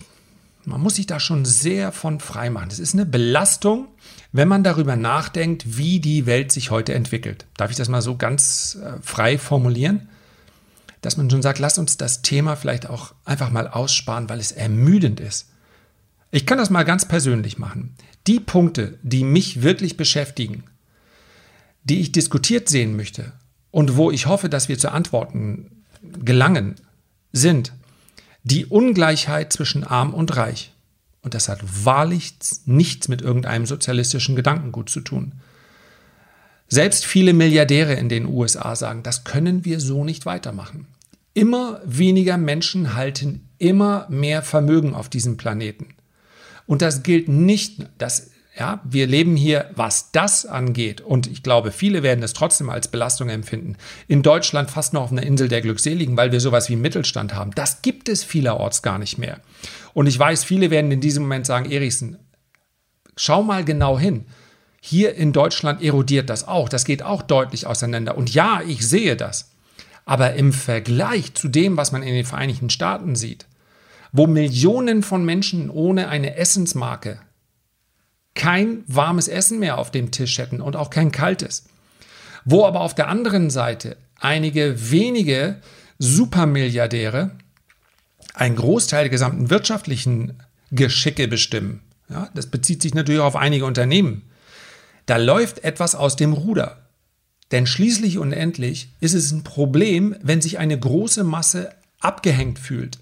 man 0.64 0.80
muss 0.80 0.96
sich 0.96 1.06
da 1.06 1.20
schon 1.20 1.44
sehr 1.44 1.92
von 1.92 2.20
frei 2.20 2.50
machen. 2.50 2.68
Das 2.68 2.78
ist 2.78 2.94
eine 2.94 3.06
Belastung, 3.06 3.88
wenn 4.36 4.48
man 4.48 4.62
darüber 4.62 4.96
nachdenkt, 4.96 5.78
wie 5.78 5.98
die 5.98 6.26
Welt 6.26 6.52
sich 6.52 6.70
heute 6.70 6.92
entwickelt. 6.92 7.46
Darf 7.56 7.70
ich 7.70 7.76
das 7.76 7.88
mal 7.88 8.02
so 8.02 8.16
ganz 8.16 8.78
äh, 8.82 9.00
frei 9.00 9.38
formulieren? 9.38 10.08
Dass 11.00 11.16
man 11.16 11.30
schon 11.30 11.42
sagt, 11.42 11.58
lass 11.58 11.78
uns 11.78 11.96
das 11.96 12.22
Thema 12.22 12.56
vielleicht 12.56 12.88
auch 12.88 13.14
einfach 13.24 13.50
mal 13.50 13.66
aussparen, 13.66 14.28
weil 14.28 14.38
es 14.38 14.52
ermüdend 14.52 15.20
ist. 15.20 15.50
Ich 16.30 16.44
kann 16.44 16.58
das 16.58 16.70
mal 16.70 16.84
ganz 16.84 17.06
persönlich 17.06 17.56
machen. 17.58 17.94
Die 18.26 18.40
Punkte, 18.40 18.98
die 19.02 19.24
mich 19.24 19.62
wirklich 19.62 19.96
beschäftigen, 19.96 20.64
die 21.84 22.00
ich 22.00 22.12
diskutiert 22.12 22.68
sehen 22.68 22.96
möchte 22.96 23.32
und 23.70 23.96
wo 23.96 24.10
ich 24.10 24.26
hoffe, 24.26 24.48
dass 24.48 24.68
wir 24.68 24.78
zu 24.78 24.92
Antworten 24.92 25.84
gelangen, 26.24 26.74
sind 27.32 27.72
die 28.42 28.66
Ungleichheit 28.66 29.52
zwischen 29.52 29.82
arm 29.82 30.12
und 30.12 30.36
reich. 30.36 30.72
Und 31.26 31.34
das 31.34 31.48
hat 31.48 31.58
wahrlich 31.84 32.34
nichts 32.66 33.08
mit 33.08 33.20
irgendeinem 33.20 33.66
sozialistischen 33.66 34.36
Gedankengut 34.36 34.88
zu 34.88 35.00
tun. 35.00 35.32
Selbst 36.68 37.04
viele 37.04 37.32
Milliardäre 37.32 37.94
in 37.94 38.08
den 38.08 38.26
USA 38.26 38.76
sagen, 38.76 39.02
das 39.02 39.24
können 39.24 39.64
wir 39.64 39.80
so 39.80 40.04
nicht 40.04 40.24
weitermachen. 40.24 40.86
Immer 41.34 41.80
weniger 41.84 42.36
Menschen 42.36 42.94
halten 42.94 43.48
immer 43.58 44.06
mehr 44.08 44.40
Vermögen 44.42 44.94
auf 44.94 45.08
diesem 45.08 45.36
Planeten. 45.36 45.96
Und 46.68 46.80
das 46.80 47.02
gilt 47.02 47.26
nicht, 47.28 47.88
das 47.98 48.30
ja, 48.56 48.80
wir 48.84 49.06
leben 49.06 49.36
hier, 49.36 49.70
was 49.74 50.12
das 50.12 50.46
angeht, 50.46 51.02
und 51.02 51.26
ich 51.26 51.42
glaube, 51.42 51.72
viele 51.72 52.02
werden 52.02 52.22
es 52.22 52.32
trotzdem 52.32 52.70
als 52.70 52.88
Belastung 52.88 53.28
empfinden, 53.28 53.76
in 54.08 54.22
Deutschland 54.22 54.70
fast 54.70 54.94
noch 54.94 55.02
auf 55.02 55.12
einer 55.12 55.24
Insel 55.24 55.48
der 55.48 55.60
Glückseligen, 55.60 56.16
weil 56.16 56.32
wir 56.32 56.40
sowas 56.40 56.70
wie 56.70 56.76
Mittelstand 56.76 57.34
haben. 57.34 57.50
Das 57.54 57.82
gibt 57.82 58.08
es 58.08 58.24
vielerorts 58.24 58.80
gar 58.80 58.98
nicht 58.98 59.18
mehr. 59.18 59.40
Und 59.96 60.06
ich 60.06 60.18
weiß, 60.18 60.44
viele 60.44 60.70
werden 60.70 60.92
in 60.92 61.00
diesem 61.00 61.22
Moment 61.22 61.46
sagen, 61.46 61.70
Erichsen, 61.70 62.18
schau 63.16 63.42
mal 63.42 63.64
genau 63.64 63.98
hin. 63.98 64.26
Hier 64.78 65.14
in 65.14 65.32
Deutschland 65.32 65.82
erodiert 65.82 66.28
das 66.28 66.46
auch. 66.46 66.68
Das 66.68 66.84
geht 66.84 67.02
auch 67.02 67.22
deutlich 67.22 67.66
auseinander. 67.66 68.18
Und 68.18 68.34
ja, 68.34 68.60
ich 68.60 68.86
sehe 68.86 69.16
das. 69.16 69.52
Aber 70.04 70.34
im 70.34 70.52
Vergleich 70.52 71.32
zu 71.32 71.48
dem, 71.48 71.78
was 71.78 71.92
man 71.92 72.02
in 72.02 72.12
den 72.12 72.26
Vereinigten 72.26 72.68
Staaten 72.68 73.16
sieht, 73.16 73.46
wo 74.12 74.26
Millionen 74.26 75.02
von 75.02 75.24
Menschen 75.24 75.70
ohne 75.70 76.10
eine 76.10 76.36
Essensmarke 76.36 77.18
kein 78.34 78.84
warmes 78.86 79.28
Essen 79.28 79.58
mehr 79.58 79.78
auf 79.78 79.92
dem 79.92 80.10
Tisch 80.10 80.36
hätten 80.36 80.60
und 80.60 80.76
auch 80.76 80.90
kein 80.90 81.10
kaltes. 81.10 81.64
Wo 82.44 82.66
aber 82.66 82.82
auf 82.82 82.94
der 82.94 83.08
anderen 83.08 83.48
Seite 83.48 83.96
einige 84.20 84.90
wenige 84.90 85.62
Supermilliardäre 85.98 87.30
einen 88.36 88.56
Großteil 88.56 89.04
der 89.04 89.10
gesamten 89.10 89.50
wirtschaftlichen 89.50 90.34
Geschicke 90.70 91.26
bestimmen. 91.26 91.80
Ja, 92.08 92.28
das 92.34 92.46
bezieht 92.46 92.82
sich 92.82 92.94
natürlich 92.94 93.20
auch 93.20 93.26
auf 93.26 93.36
einige 93.36 93.64
Unternehmen. 93.64 94.22
Da 95.06 95.16
läuft 95.16 95.64
etwas 95.64 95.94
aus 95.94 96.16
dem 96.16 96.32
Ruder. 96.32 96.86
Denn 97.50 97.66
schließlich 97.66 98.18
und 98.18 98.32
endlich 98.32 98.90
ist 99.00 99.14
es 99.14 99.32
ein 99.32 99.42
Problem, 99.42 100.16
wenn 100.22 100.42
sich 100.42 100.58
eine 100.58 100.78
große 100.78 101.24
Masse 101.24 101.70
abgehängt 102.00 102.58
fühlt. 102.58 102.98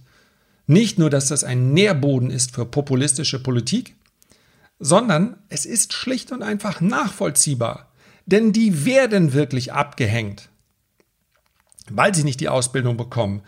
Nicht 0.66 0.98
nur, 0.98 1.10
dass 1.10 1.28
das 1.28 1.44
ein 1.44 1.72
Nährboden 1.72 2.30
ist 2.30 2.54
für 2.54 2.64
populistische 2.64 3.42
Politik, 3.42 3.96
sondern 4.78 5.36
es 5.48 5.66
ist 5.66 5.92
schlicht 5.92 6.30
und 6.30 6.42
einfach 6.42 6.80
nachvollziehbar. 6.80 7.90
Denn 8.26 8.52
die 8.52 8.84
werden 8.84 9.32
wirklich 9.32 9.72
abgehängt, 9.72 10.48
weil 11.90 12.14
sie 12.14 12.24
nicht 12.24 12.40
die 12.40 12.48
Ausbildung 12.48 12.96
bekommen, 12.96 13.42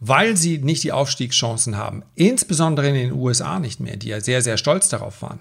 weil 0.00 0.36
sie 0.36 0.58
nicht 0.58 0.82
die 0.82 0.92
Aufstiegschancen 0.92 1.76
haben, 1.76 2.02
insbesondere 2.14 2.88
in 2.88 2.94
den 2.94 3.12
USA 3.12 3.58
nicht 3.58 3.80
mehr, 3.80 3.96
die 3.96 4.08
ja 4.08 4.20
sehr, 4.20 4.40
sehr 4.40 4.56
stolz 4.56 4.88
darauf 4.88 5.20
waren. 5.20 5.40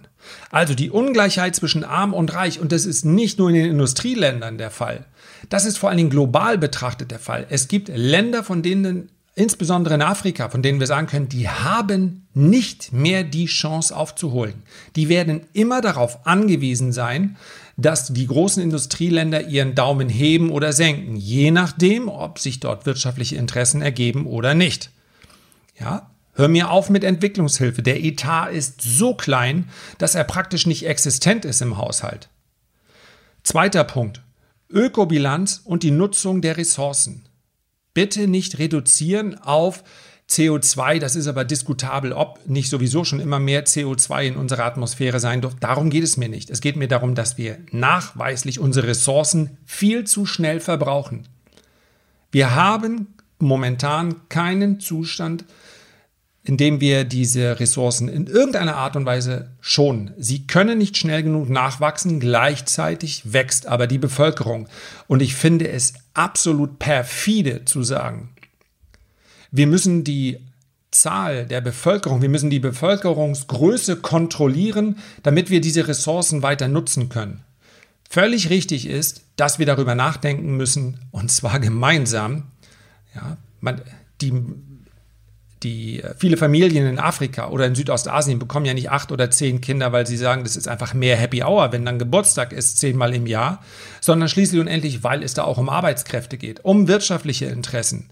Also 0.52 0.76
die 0.76 0.92
Ungleichheit 0.92 1.56
zwischen 1.56 1.86
arm 1.86 2.14
und 2.14 2.34
reich, 2.34 2.60
und 2.60 2.74
das 2.74 2.86
ist 2.86 3.06
nicht 3.06 3.40
nur 3.40 3.50
in 3.50 3.56
den 3.56 3.72
Industrieländern 3.72 4.58
der 4.58 4.70
Fall, 4.70 5.06
das 5.48 5.66
ist 5.66 5.78
vor 5.78 5.90
allen 5.90 5.98
Dingen 5.98 6.10
global 6.10 6.58
betrachtet 6.58 7.12
der 7.12 7.20
Fall. 7.20 7.48
Es 7.50 7.70
gibt 7.70 7.88
Länder, 7.88 8.44
von 8.44 8.62
denen 8.62 9.10
insbesondere 9.36 9.96
in 9.96 10.02
Afrika, 10.02 10.50
von 10.50 10.62
denen 10.62 10.80
wir 10.80 10.88
sagen 10.88 11.08
können, 11.08 11.30
die 11.30 11.48
haben 11.48 12.28
nicht 12.34 12.92
mehr 12.92 13.24
die 13.24 13.46
Chance 13.46 13.96
aufzuholen. 13.96 14.64
Die 14.96 15.10
werden 15.10 15.42
immer 15.54 15.82
darauf 15.82 16.26
angewiesen 16.28 16.92
sein, 16.92 17.38
dass 17.78 18.14
die 18.14 18.28
großen 18.28 18.62
Industrieländer 18.62 19.48
ihren 19.48 19.76
Daumen 19.76 20.10
heben 20.10 20.52
oder 20.52 20.74
senken, 20.74 21.16
je 21.16 21.52
nachdem, 21.52 22.10
ob 22.10 22.40
sich 22.40 22.60
dort 22.60 22.86
wirtschaftliche 22.86 23.38
Interessen 23.38 23.82
ergeben 23.82 24.26
oder 24.26 24.54
nicht. 24.54 24.92
Ja, 25.80 26.10
hör 26.34 26.50
mir 26.50 26.72
auf 26.72 26.90
mit 26.90 27.06
Entwicklungshilfe. 27.06 27.82
Der 27.82 28.04
Etat 28.04 28.50
ist 28.50 28.82
so 28.82 29.14
klein, 29.14 29.70
dass 29.98 30.16
er 30.16 30.26
praktisch 30.26 30.66
nicht 30.66 30.86
existent 30.86 31.46
ist 31.46 31.62
im 31.62 31.78
Haushalt. 31.78 32.30
Zweiter 33.44 33.86
Punkt. 33.86 34.22
Ökobilanz 34.70 35.62
und 35.64 35.84
die 35.84 35.92
Nutzung 35.92 36.42
der 36.42 36.58
Ressourcen 36.58 37.29
bitte 38.00 38.30
nicht 38.30 38.60
reduzieren 38.60 39.38
auf 39.40 39.84
CO2, 40.30 41.00
das 41.00 41.18
ist 41.18 41.28
aber 41.28 41.44
diskutabel, 41.44 42.14
ob 42.14 42.40
nicht 42.48 42.70
sowieso 42.70 43.04
schon 43.04 43.20
immer 43.20 43.40
mehr 43.40 43.66
CO2 43.66 44.24
in 44.24 44.36
unserer 44.38 44.64
Atmosphäre 44.64 45.20
sein 45.20 45.42
darf. 45.42 45.56
Darum 45.60 45.90
geht 45.90 46.06
es 46.06 46.16
mir 46.16 46.30
nicht. 46.30 46.50
Es 46.50 46.62
geht 46.62 46.78
mir 46.78 46.88
darum, 46.88 47.14
dass 47.14 47.38
wir 47.38 47.58
nachweislich 47.72 48.58
unsere 48.58 48.88
Ressourcen 48.88 49.58
viel 49.66 50.06
zu 50.06 50.26
schnell 50.26 50.62
verbrauchen. 50.62 51.28
Wir 52.32 52.56
haben 52.56 53.16
momentan 53.38 54.30
keinen 54.30 54.80
Zustand, 54.80 55.44
in 56.50 56.58
dem 56.58 56.82
wir 56.82 57.04
diese 57.04 57.60
Ressourcen 57.60 58.08
in 58.10 58.26
irgendeiner 58.26 58.76
Art 58.76 58.96
und 58.96 59.06
Weise 59.06 59.52
schonen. 59.62 60.16
Sie 60.18 60.48
können 60.48 60.80
nicht 60.80 60.98
schnell 60.98 61.22
genug 61.22 61.48
nachwachsen, 61.48 62.20
gleichzeitig 62.20 63.34
wächst 63.34 63.68
aber 63.68 63.86
die 63.86 64.00
Bevölkerung. 64.00 64.68
Und 65.06 65.22
ich 65.22 65.36
finde 65.36 65.68
es 65.68 65.94
absolut 66.16 66.80
perfide 66.80 67.66
zu 67.66 67.84
sagen, 67.84 68.30
wir 69.52 69.68
müssen 69.68 70.04
die 70.04 70.40
Zahl 70.90 71.46
der 71.46 71.62
Bevölkerung, 71.62 72.24
wir 72.24 72.30
müssen 72.30 72.50
die 72.50 72.60
Bevölkerungsgröße 72.60 73.98
kontrollieren, 73.98 74.98
damit 75.22 75.52
wir 75.52 75.62
diese 75.62 75.88
Ressourcen 75.88 76.42
weiter 76.42 76.68
nutzen 76.68 77.10
können. 77.10 77.44
Völlig 78.10 78.50
richtig 78.50 78.88
ist, 78.88 79.22
dass 79.36 79.60
wir 79.60 79.68
darüber 79.68 79.94
nachdenken 79.94 80.58
müssen, 80.58 81.00
und 81.12 81.30
zwar 81.30 81.60
gemeinsam. 81.60 82.46
Ja, 83.14 83.38
man, 83.62 83.82
die 84.20 84.34
die 85.64 86.02
äh, 86.02 86.14
viele 86.18 86.38
Familien 86.38 86.88
in 86.88 87.00
Afrika 87.00 87.50
oder 87.50 87.66
in 87.66 87.76
Südostasien 87.76 88.40
bekommen 88.40 88.66
ja 88.66 88.74
nicht 88.74 88.92
acht 88.92 89.12
oder 89.12 89.30
zehn 89.32 89.62
Kinder, 89.62 89.92
weil 89.92 90.08
sie 90.08 90.18
sagen, 90.18 90.44
das 90.44 90.56
ist 90.56 90.68
einfach 90.68 90.94
mehr 90.94 91.18
Happy 91.18 91.44
Hour, 91.44 91.72
wenn 91.72 91.86
dann 91.86 92.00
Geburtstag 92.00 92.54
ist, 92.54 92.80
zehnmal 92.80 93.14
im 93.14 93.28
Jahr, 93.28 93.64
sondern 94.02 94.30
schließlich 94.30 94.62
und 94.62 94.68
endlich, 94.68 95.04
weil 95.04 95.24
es 95.24 95.34
da 95.34 95.44
auch 95.44 95.58
um 95.58 95.70
Arbeitskräfte 95.70 96.38
geht, 96.38 96.64
um 96.64 96.88
wirtschaftliche 96.88 97.46
Interessen. 97.46 98.10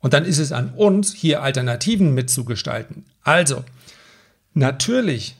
Und 0.00 0.12
dann 0.12 0.24
ist 0.24 0.38
es 0.38 0.52
an 0.52 0.70
uns, 0.74 1.14
hier 1.14 1.42
Alternativen 1.42 2.12
mitzugestalten. 2.12 3.06
Also, 3.22 3.64
natürlich 4.52 5.36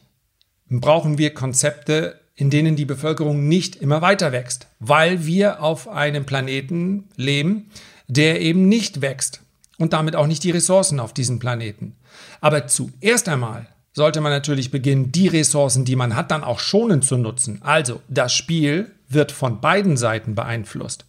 brauchen 0.71 1.19
wir 1.19 1.35
Konzepte, 1.35 2.21
in 2.35 2.51
denen 2.51 2.75
die 2.75 2.87
Bevölkerung 2.87 3.47
nicht 3.47 3.77
immer 3.77 4.01
weiter 4.01 4.33
wächst, 4.33 4.67
weil 4.81 5.27
wir 5.27 5.63
auf 5.63 5.89
einem 5.89 6.25
Planeten 6.25 7.09
leben, 7.17 7.71
der 8.09 8.41
eben 8.41 8.69
nicht 8.69 9.03
wächst 9.03 9.44
und 9.78 9.93
damit 9.93 10.16
auch 10.16 10.26
nicht 10.26 10.45
die 10.45 10.50
Ressourcen 10.50 11.00
auf 11.00 11.12
diesem 11.12 11.38
Planeten. 11.38 11.97
Aber 12.40 12.66
zuerst 12.66 13.28
einmal 13.28 13.66
sollte 13.93 14.21
man 14.21 14.33
natürlich 14.33 14.71
beginnen, 14.71 15.12
die 15.12 15.28
Ressourcen, 15.28 15.85
die 15.85 15.97
man 15.97 16.16
hat, 16.16 16.31
dann 16.31 16.45
auch 16.45 16.59
schonend 16.59 17.04
zu 17.04 17.16
nutzen. 17.16 17.61
Also 17.62 18.00
das 18.09 18.33
Spiel 18.35 18.90
wird 19.09 19.33
von 19.33 19.61
beiden 19.61 19.97
Seiten 19.97 20.35
beeinflusst. 20.35 21.07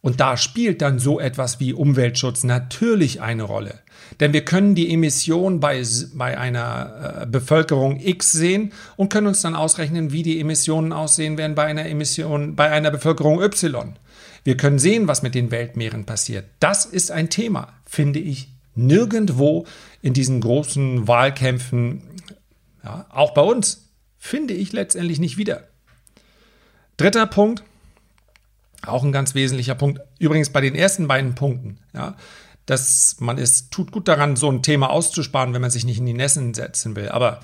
Und 0.00 0.20
da 0.20 0.36
spielt 0.36 0.82
dann 0.82 0.98
so 0.98 1.20
etwas 1.20 1.60
wie 1.60 1.72
Umweltschutz 1.72 2.42
natürlich 2.42 3.20
eine 3.20 3.44
Rolle. 3.44 3.78
Denn 4.18 4.32
wir 4.32 4.44
können 4.44 4.74
die 4.74 4.92
Emissionen 4.92 5.60
bei, 5.60 5.82
bei 6.14 6.36
einer 6.36 7.22
äh, 7.22 7.26
Bevölkerung 7.26 8.00
X 8.00 8.32
sehen 8.32 8.72
und 8.96 9.12
können 9.12 9.28
uns 9.28 9.42
dann 9.42 9.54
ausrechnen, 9.54 10.10
wie 10.10 10.24
die 10.24 10.40
Emissionen 10.40 10.92
aussehen 10.92 11.38
werden 11.38 11.54
bei 11.54 11.64
einer 11.64 11.86
Emission, 11.86 12.56
bei 12.56 12.70
einer 12.70 12.90
Bevölkerung 12.90 13.40
Y. 13.40 13.94
Wir 14.44 14.56
können 14.56 14.78
sehen, 14.78 15.08
was 15.08 15.22
mit 15.22 15.34
den 15.34 15.50
Weltmeeren 15.50 16.04
passiert. 16.04 16.46
Das 16.60 16.84
ist 16.84 17.10
ein 17.10 17.30
Thema, 17.30 17.72
finde 17.86 18.18
ich, 18.18 18.48
nirgendwo 18.74 19.66
in 20.00 20.14
diesen 20.14 20.40
großen 20.40 21.06
Wahlkämpfen, 21.06 22.02
ja, 22.82 23.06
auch 23.10 23.34
bei 23.34 23.42
uns, 23.42 23.88
finde 24.18 24.54
ich 24.54 24.72
letztendlich 24.72 25.18
nicht 25.18 25.36
wieder. 25.36 25.68
Dritter 26.96 27.26
Punkt, 27.26 27.62
auch 28.84 29.04
ein 29.04 29.12
ganz 29.12 29.34
wesentlicher 29.34 29.74
Punkt, 29.74 30.00
übrigens 30.18 30.50
bei 30.50 30.60
den 30.60 30.74
ersten 30.74 31.06
beiden 31.06 31.34
Punkten, 31.34 31.78
ja, 31.94 32.16
dass 32.66 33.16
man 33.20 33.38
es 33.38 33.70
tut 33.70 33.92
gut 33.92 34.08
daran, 34.08 34.36
so 34.36 34.50
ein 34.50 34.62
Thema 34.62 34.90
auszusparen, 34.90 35.52
wenn 35.54 35.62
man 35.62 35.70
sich 35.70 35.84
nicht 35.84 35.98
in 35.98 36.06
die 36.06 36.12
Nässen 36.12 36.54
setzen 36.54 36.96
will. 36.96 37.08
Aber 37.08 37.40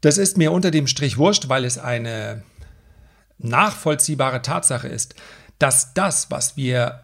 das 0.00 0.18
ist 0.18 0.38
mir 0.38 0.52
unter 0.52 0.70
dem 0.70 0.86
Strich 0.86 1.18
wurscht, 1.18 1.48
weil 1.48 1.64
es 1.64 1.78
eine 1.78 2.42
nachvollziehbare 3.38 4.42
Tatsache 4.42 4.88
ist, 4.88 5.14
dass 5.58 5.94
das, 5.94 6.30
was 6.30 6.56
wir, 6.56 7.00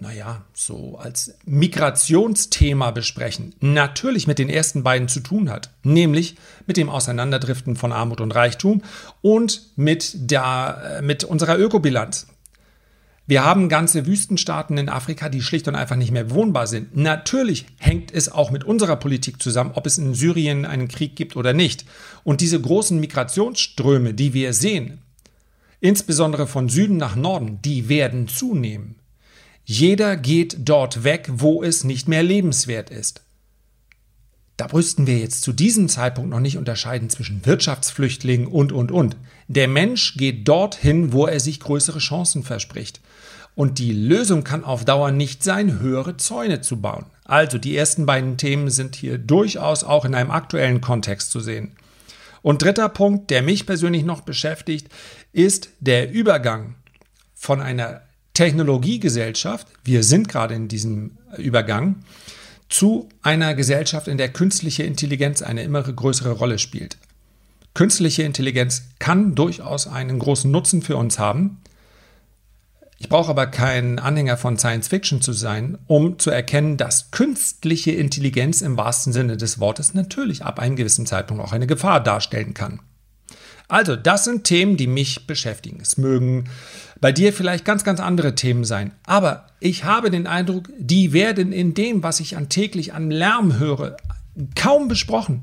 naja, 0.00 0.44
so 0.52 0.98
als 0.98 1.34
Migrationsthema 1.44 2.90
besprechen, 2.90 3.54
natürlich 3.60 4.26
mit 4.26 4.38
den 4.38 4.48
ersten 4.48 4.82
beiden 4.82 5.08
zu 5.08 5.20
tun 5.20 5.50
hat, 5.50 5.70
nämlich 5.82 6.36
mit 6.66 6.76
dem 6.76 6.88
Auseinanderdriften 6.88 7.76
von 7.76 7.92
Armut 7.92 8.20
und 8.20 8.32
Reichtum 8.32 8.82
und 9.20 9.70
mit, 9.76 10.30
der, 10.30 10.98
äh, 10.98 11.02
mit 11.02 11.24
unserer 11.24 11.58
Ökobilanz. 11.58 12.26
Wir 13.24 13.44
haben 13.44 13.68
ganze 13.68 14.04
Wüstenstaaten 14.04 14.76
in 14.78 14.88
Afrika, 14.88 15.28
die 15.28 15.42
schlicht 15.42 15.68
und 15.68 15.76
einfach 15.76 15.94
nicht 15.94 16.10
mehr 16.10 16.24
bewohnbar 16.24 16.66
sind. 16.66 16.96
Natürlich 16.96 17.66
hängt 17.78 18.12
es 18.12 18.30
auch 18.30 18.50
mit 18.50 18.64
unserer 18.64 18.96
Politik 18.96 19.40
zusammen, 19.40 19.70
ob 19.74 19.86
es 19.86 19.96
in 19.96 20.14
Syrien 20.14 20.66
einen 20.66 20.88
Krieg 20.88 21.14
gibt 21.14 21.36
oder 21.36 21.52
nicht. 21.52 21.84
Und 22.24 22.40
diese 22.40 22.60
großen 22.60 22.98
Migrationsströme, 22.98 24.12
die 24.12 24.34
wir 24.34 24.52
sehen, 24.52 24.98
insbesondere 25.82 26.46
von 26.46 26.68
Süden 26.68 26.96
nach 26.96 27.16
Norden, 27.16 27.58
die 27.62 27.90
werden 27.90 28.28
zunehmen. 28.28 28.94
Jeder 29.64 30.16
geht 30.16 30.56
dort 30.60 31.04
weg, 31.04 31.28
wo 31.30 31.62
es 31.62 31.84
nicht 31.84 32.08
mehr 32.08 32.22
lebenswert 32.22 32.88
ist. 32.90 33.22
Da 34.56 34.68
müssten 34.72 35.06
wir 35.06 35.18
jetzt 35.18 35.42
zu 35.42 35.52
diesem 35.52 35.88
Zeitpunkt 35.88 36.30
noch 36.30 36.40
nicht 36.40 36.56
unterscheiden 36.56 37.10
zwischen 37.10 37.44
Wirtschaftsflüchtlingen 37.44 38.46
und, 38.46 38.70
und, 38.70 38.92
und. 38.92 39.16
Der 39.48 39.66
Mensch 39.66 40.16
geht 40.16 40.46
dorthin, 40.46 41.12
wo 41.12 41.26
er 41.26 41.40
sich 41.40 41.58
größere 41.58 41.98
Chancen 41.98 42.44
verspricht. 42.44 43.00
Und 43.54 43.78
die 43.78 43.92
Lösung 43.92 44.44
kann 44.44 44.64
auf 44.64 44.84
Dauer 44.84 45.10
nicht 45.10 45.42
sein, 45.42 45.80
höhere 45.80 46.16
Zäune 46.16 46.60
zu 46.60 46.80
bauen. 46.80 47.06
Also 47.24 47.58
die 47.58 47.76
ersten 47.76 48.06
beiden 48.06 48.36
Themen 48.36 48.70
sind 48.70 48.94
hier 48.94 49.18
durchaus 49.18 49.84
auch 49.84 50.04
in 50.04 50.14
einem 50.14 50.30
aktuellen 50.30 50.80
Kontext 50.80 51.32
zu 51.32 51.40
sehen. 51.40 51.72
Und 52.42 52.62
dritter 52.62 52.88
Punkt, 52.88 53.30
der 53.30 53.42
mich 53.42 53.66
persönlich 53.66 54.04
noch 54.04 54.22
beschäftigt, 54.22 54.88
ist 55.32 55.70
der 55.80 56.10
Übergang 56.10 56.74
von 57.34 57.60
einer 57.60 58.02
Technologiegesellschaft, 58.34 59.66
wir 59.84 60.02
sind 60.02 60.28
gerade 60.28 60.54
in 60.54 60.68
diesem 60.68 61.18
Übergang, 61.36 62.02
zu 62.68 63.08
einer 63.20 63.54
Gesellschaft, 63.54 64.08
in 64.08 64.16
der 64.16 64.30
künstliche 64.30 64.82
Intelligenz 64.82 65.42
eine 65.42 65.62
immer 65.62 65.82
größere 65.82 66.32
Rolle 66.32 66.58
spielt. 66.58 66.96
Künstliche 67.74 68.22
Intelligenz 68.22 68.84
kann 68.98 69.34
durchaus 69.34 69.86
einen 69.86 70.18
großen 70.18 70.50
Nutzen 70.50 70.82
für 70.82 70.96
uns 70.96 71.18
haben, 71.18 71.61
ich 73.02 73.08
brauche 73.08 73.30
aber 73.30 73.48
kein 73.48 73.98
Anhänger 73.98 74.36
von 74.36 74.56
Science 74.56 74.86
Fiction 74.86 75.20
zu 75.20 75.32
sein, 75.32 75.76
um 75.88 76.20
zu 76.20 76.30
erkennen, 76.30 76.76
dass 76.76 77.10
künstliche 77.10 77.90
Intelligenz 77.90 78.62
im 78.62 78.76
wahrsten 78.76 79.12
Sinne 79.12 79.36
des 79.36 79.58
Wortes 79.58 79.92
natürlich 79.92 80.44
ab 80.44 80.60
einem 80.60 80.76
gewissen 80.76 81.04
Zeitpunkt 81.04 81.42
auch 81.42 81.50
eine 81.50 81.66
Gefahr 81.66 82.00
darstellen 82.00 82.54
kann. 82.54 82.78
Also, 83.66 83.96
das 83.96 84.22
sind 84.22 84.44
Themen, 84.44 84.76
die 84.76 84.86
mich 84.86 85.26
beschäftigen. 85.26 85.80
Es 85.82 85.96
mögen 85.96 86.44
bei 87.00 87.10
dir 87.10 87.32
vielleicht 87.32 87.64
ganz, 87.64 87.82
ganz 87.82 87.98
andere 87.98 88.36
Themen 88.36 88.62
sein. 88.62 88.92
Aber 89.04 89.48
ich 89.58 89.82
habe 89.82 90.08
den 90.08 90.28
Eindruck, 90.28 90.70
die 90.78 91.12
werden 91.12 91.50
in 91.50 91.74
dem, 91.74 92.04
was 92.04 92.20
ich 92.20 92.36
an 92.36 92.48
täglich 92.48 92.94
an 92.94 93.10
Lärm 93.10 93.58
höre, 93.58 93.96
kaum 94.54 94.86
besprochen. 94.86 95.42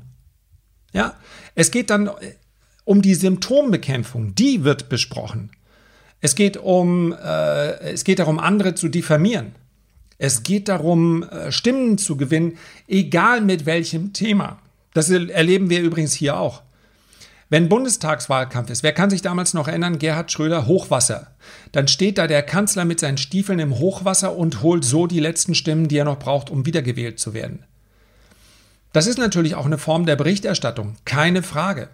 Ja, 0.94 1.12
es 1.54 1.70
geht 1.70 1.90
dann 1.90 2.08
um 2.84 3.02
die 3.02 3.14
Symptombekämpfung, 3.14 4.34
die 4.34 4.64
wird 4.64 4.88
besprochen. 4.88 5.50
Es 6.20 6.34
geht 6.34 6.56
um, 6.56 7.12
äh, 7.12 7.92
es 7.92 8.04
geht 8.04 8.18
darum, 8.18 8.38
andere 8.38 8.74
zu 8.74 8.88
diffamieren. 8.88 9.54
Es 10.18 10.42
geht 10.42 10.68
darum, 10.68 11.22
äh, 11.22 11.50
Stimmen 11.50 11.96
zu 11.96 12.16
gewinnen, 12.16 12.58
egal 12.86 13.40
mit 13.40 13.64
welchem 13.64 14.12
Thema. 14.12 14.58
Das 14.92 15.08
erleben 15.08 15.70
wir 15.70 15.80
übrigens 15.80 16.12
hier 16.12 16.38
auch. 16.38 16.62
Wenn 17.48 17.68
Bundestagswahlkampf 17.68 18.70
ist, 18.70 18.82
wer 18.82 18.92
kann 18.92 19.10
sich 19.10 19.22
damals 19.22 19.54
noch 19.54 19.66
erinnern, 19.66 19.98
Gerhard 19.98 20.30
Schröder, 20.30 20.66
Hochwasser. 20.66 21.34
Dann 21.72 21.88
steht 21.88 22.18
da 22.18 22.28
der 22.28 22.42
Kanzler 22.42 22.84
mit 22.84 23.00
seinen 23.00 23.18
Stiefeln 23.18 23.58
im 23.58 23.78
Hochwasser 23.78 24.36
und 24.36 24.62
holt 24.62 24.84
so 24.84 25.08
die 25.08 25.18
letzten 25.18 25.56
Stimmen, 25.56 25.88
die 25.88 25.96
er 25.96 26.04
noch 26.04 26.18
braucht, 26.18 26.50
um 26.50 26.64
wiedergewählt 26.64 27.18
zu 27.18 27.34
werden. 27.34 27.64
Das 28.92 29.06
ist 29.06 29.18
natürlich 29.18 29.56
auch 29.56 29.66
eine 29.66 29.78
Form 29.78 30.06
der 30.06 30.16
Berichterstattung, 30.16 30.96
keine 31.04 31.42
Frage. 31.42 31.88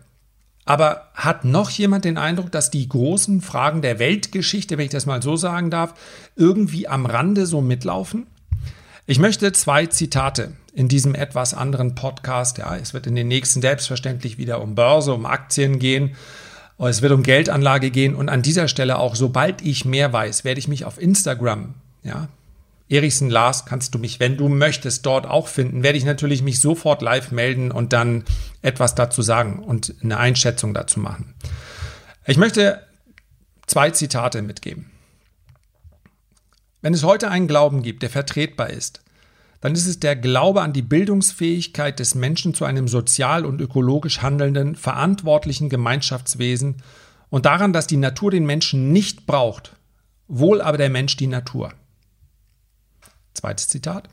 Aber 0.66 1.08
hat 1.14 1.44
noch 1.44 1.70
jemand 1.70 2.04
den 2.04 2.18
Eindruck, 2.18 2.50
dass 2.52 2.70
die 2.70 2.88
großen 2.88 3.40
Fragen 3.40 3.82
der 3.82 4.00
Weltgeschichte, 4.00 4.76
wenn 4.76 4.86
ich 4.86 4.90
das 4.90 5.06
mal 5.06 5.22
so 5.22 5.36
sagen 5.36 5.70
darf, 5.70 5.94
irgendwie 6.34 6.88
am 6.88 7.06
Rande 7.06 7.46
so 7.46 7.60
mitlaufen? 7.60 8.26
Ich 9.06 9.20
möchte 9.20 9.52
zwei 9.52 9.86
Zitate 9.86 10.52
in 10.74 10.88
diesem 10.88 11.14
etwas 11.14 11.54
anderen 11.54 11.94
Podcast. 11.94 12.58
Ja, 12.58 12.76
es 12.76 12.92
wird 12.92 13.06
in 13.06 13.14
den 13.14 13.28
nächsten 13.28 13.62
selbstverständlich 13.62 14.38
wieder 14.38 14.60
um 14.60 14.74
Börse, 14.74 15.14
um 15.14 15.24
Aktien 15.24 15.78
gehen. 15.78 16.16
Es 16.78 17.00
wird 17.00 17.12
um 17.12 17.22
Geldanlage 17.22 17.90
gehen 17.90 18.16
und 18.16 18.28
an 18.28 18.42
dieser 18.42 18.66
Stelle 18.66 18.98
auch, 18.98 19.14
sobald 19.14 19.62
ich 19.62 19.84
mehr 19.84 20.12
weiß, 20.12 20.44
werde 20.44 20.58
ich 20.58 20.68
mich 20.68 20.84
auf 20.84 21.00
Instagram, 21.00 21.74
ja, 22.02 22.28
Erichsen 22.88 23.30
Lars, 23.30 23.66
kannst 23.66 23.94
du 23.94 23.98
mich, 23.98 24.20
wenn 24.20 24.36
du 24.36 24.48
möchtest, 24.48 25.04
dort 25.06 25.26
auch 25.26 25.48
finden, 25.48 25.82
werde 25.82 25.98
ich 25.98 26.04
natürlich 26.04 26.42
mich 26.42 26.60
sofort 26.60 27.02
live 27.02 27.32
melden 27.32 27.72
und 27.72 27.92
dann 27.92 28.24
etwas 28.62 28.94
dazu 28.94 29.22
sagen 29.22 29.58
und 29.58 29.94
eine 30.02 30.18
Einschätzung 30.18 30.72
dazu 30.72 31.00
machen. 31.00 31.34
Ich 32.26 32.36
möchte 32.36 32.86
zwei 33.66 33.90
Zitate 33.90 34.42
mitgeben. 34.42 34.90
Wenn 36.80 36.94
es 36.94 37.02
heute 37.02 37.30
einen 37.30 37.48
Glauben 37.48 37.82
gibt, 37.82 38.02
der 38.02 38.10
vertretbar 38.10 38.70
ist, 38.70 39.02
dann 39.60 39.72
ist 39.72 39.86
es 39.86 39.98
der 39.98 40.14
Glaube 40.14 40.62
an 40.62 40.72
die 40.72 40.82
Bildungsfähigkeit 40.82 41.98
des 41.98 42.14
Menschen 42.14 42.54
zu 42.54 42.64
einem 42.64 42.86
sozial 42.86 43.44
und 43.44 43.60
ökologisch 43.60 44.22
handelnden, 44.22 44.76
verantwortlichen 44.76 45.68
Gemeinschaftswesen 45.68 46.82
und 47.30 47.46
daran, 47.46 47.72
dass 47.72 47.88
die 47.88 47.96
Natur 47.96 48.30
den 48.30 48.46
Menschen 48.46 48.92
nicht 48.92 49.26
braucht, 49.26 49.74
wohl 50.28 50.60
aber 50.60 50.78
der 50.78 50.90
Mensch 50.90 51.16
die 51.16 51.26
Natur. 51.26 51.72
Zweites 53.36 53.68
Zitat. 53.68 54.08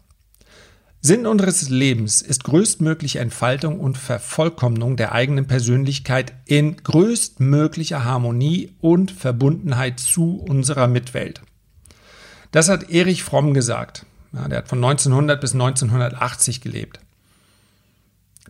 Sinn 1.05 1.27
unseres 1.27 1.67
Lebens 1.67 2.21
ist 2.21 2.45
größtmögliche 2.45 3.19
Entfaltung 3.19 3.79
und 3.81 3.97
Vervollkommnung 3.97 4.95
der 4.95 5.11
eigenen 5.11 5.47
Persönlichkeit 5.47 6.33
in 6.45 6.77
größtmöglicher 6.77 8.05
Harmonie 8.05 8.71
und 8.79 9.11
Verbundenheit 9.11 9.99
zu 9.99 10.37
unserer 10.37 10.87
Mitwelt. 10.87 11.41
Das 12.51 12.69
hat 12.69 12.89
Erich 12.89 13.23
Fromm 13.23 13.53
gesagt. 13.53 14.05
Ja, 14.31 14.47
der 14.47 14.59
hat 14.59 14.69
von 14.69 14.77
1900 14.77 15.41
bis 15.41 15.51
1980 15.51 16.61
gelebt. 16.61 16.99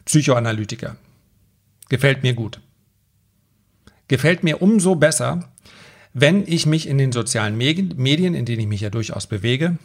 Psychoanalytiker. 0.05 0.95
Gefällt 1.89 2.21
mir 2.21 2.33
gut. 2.33 2.59
Gefällt 4.07 4.43
mir 4.43 4.61
umso 4.61 4.95
besser, 4.95 5.49
wenn 6.13 6.45
ich 6.45 6.67
mich 6.67 6.87
in 6.87 6.99
den 6.99 7.11
sozialen 7.11 7.57
Medien, 7.57 8.35
in 8.35 8.45
denen 8.45 8.61
ich 8.61 8.67
mich 8.67 8.81
ja 8.81 8.91
durchaus 8.91 9.25
bewege, 9.25 9.79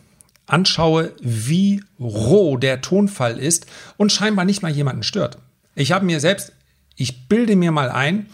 anschaue, 0.49 1.13
wie 1.21 1.83
roh 2.01 2.57
der 2.57 2.81
Tonfall 2.81 3.39
ist 3.39 3.67
und 3.97 4.13
scheinbar 4.13 4.45
nicht 4.45 4.63
mal 4.63 4.73
jemanden 4.73 5.03
stört. 5.03 5.39
Ich 5.75 5.93
habe 5.93 6.05
mir 6.05 6.19
selbst, 6.19 6.53
ich 6.97 7.29
bilde 7.29 7.55
mir 7.55 7.71
mal 7.71 7.91
ein, 7.91 8.27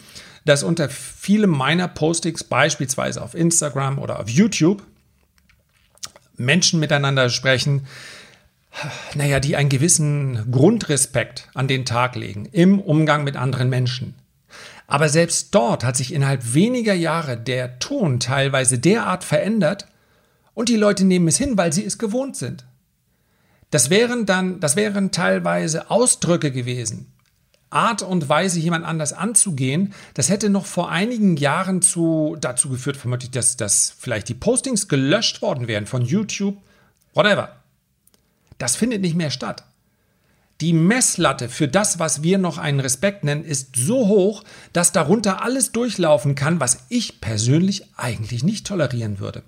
dass 0.45 0.63
unter 0.63 0.89
vielen 0.89 1.49
meiner 1.49 1.87
Postings, 1.87 2.43
beispielsweise 2.43 3.21
auf 3.21 3.35
Instagram 3.35 3.99
oder 3.99 4.19
auf 4.19 4.29
YouTube, 4.29 4.83
Menschen 6.37 6.79
miteinander 6.79 7.29
sprechen, 7.29 7.87
naja, 9.13 9.39
die 9.39 9.55
einen 9.55 9.69
gewissen 9.69 10.51
Grundrespekt 10.51 11.49
an 11.53 11.67
den 11.67 11.85
Tag 11.85 12.15
legen 12.15 12.45
im 12.51 12.79
Umgang 12.79 13.23
mit 13.23 13.37
anderen 13.37 13.69
Menschen. 13.69 14.15
Aber 14.87 15.09
selbst 15.09 15.55
dort 15.55 15.83
hat 15.83 15.95
sich 15.95 16.13
innerhalb 16.13 16.53
weniger 16.53 16.93
Jahre 16.93 17.37
der 17.37 17.79
Ton 17.79 18.19
teilweise 18.19 18.77
derart 18.77 19.23
verändert, 19.23 19.87
und 20.55 20.69
die 20.69 20.77
Leute 20.77 21.05
nehmen 21.05 21.27
es 21.27 21.37
hin, 21.37 21.57
weil 21.57 21.71
sie 21.71 21.85
es 21.85 21.99
gewohnt 21.99 22.35
sind. 22.35 22.65
Das 23.69 23.91
wären 23.91 24.25
dann, 24.25 24.59
das 24.59 24.75
wären 24.75 25.11
teilweise 25.11 25.91
Ausdrücke 25.91 26.51
gewesen. 26.51 27.11
Art 27.69 28.01
und 28.03 28.29
Weise, 28.29 28.59
jemand 28.59 28.85
anders 28.85 29.11
anzugehen, 29.11 29.93
das 30.13 30.29
hätte 30.29 30.49
noch 30.49 30.65
vor 30.65 30.89
einigen 30.89 31.35
Jahren 31.35 31.81
zu, 31.81 32.37
dazu 32.39 32.69
geführt, 32.69 32.95
vermutlich, 32.95 33.31
dass, 33.31 33.57
dass 33.57 33.93
vielleicht 33.97 34.29
die 34.29 34.33
Postings 34.33 34.87
gelöscht 34.87 35.41
worden 35.41 35.67
wären 35.67 35.85
von 35.85 36.01
YouTube, 36.01 36.57
whatever. 37.13 37.57
Das 38.57 38.75
findet 38.77 39.01
nicht 39.01 39.15
mehr 39.15 39.31
statt. 39.31 39.65
Die 40.61 40.71
Messlatte 40.71 41.49
für 41.49 41.67
das, 41.67 41.99
was 41.99 42.23
wir 42.23 42.37
noch 42.37 42.57
einen 42.57 42.79
Respekt 42.79 43.25
nennen, 43.25 43.43
ist 43.43 43.75
so 43.75 44.07
hoch, 44.07 44.45
dass 44.71 44.93
darunter 44.93 45.43
alles 45.43 45.73
durchlaufen 45.73 46.35
kann, 46.35 46.61
was 46.61 46.85
ich 46.87 47.19
persönlich 47.19 47.87
eigentlich 47.97 48.43
nicht 48.43 48.65
tolerieren 48.65 49.19
würde. 49.19 49.43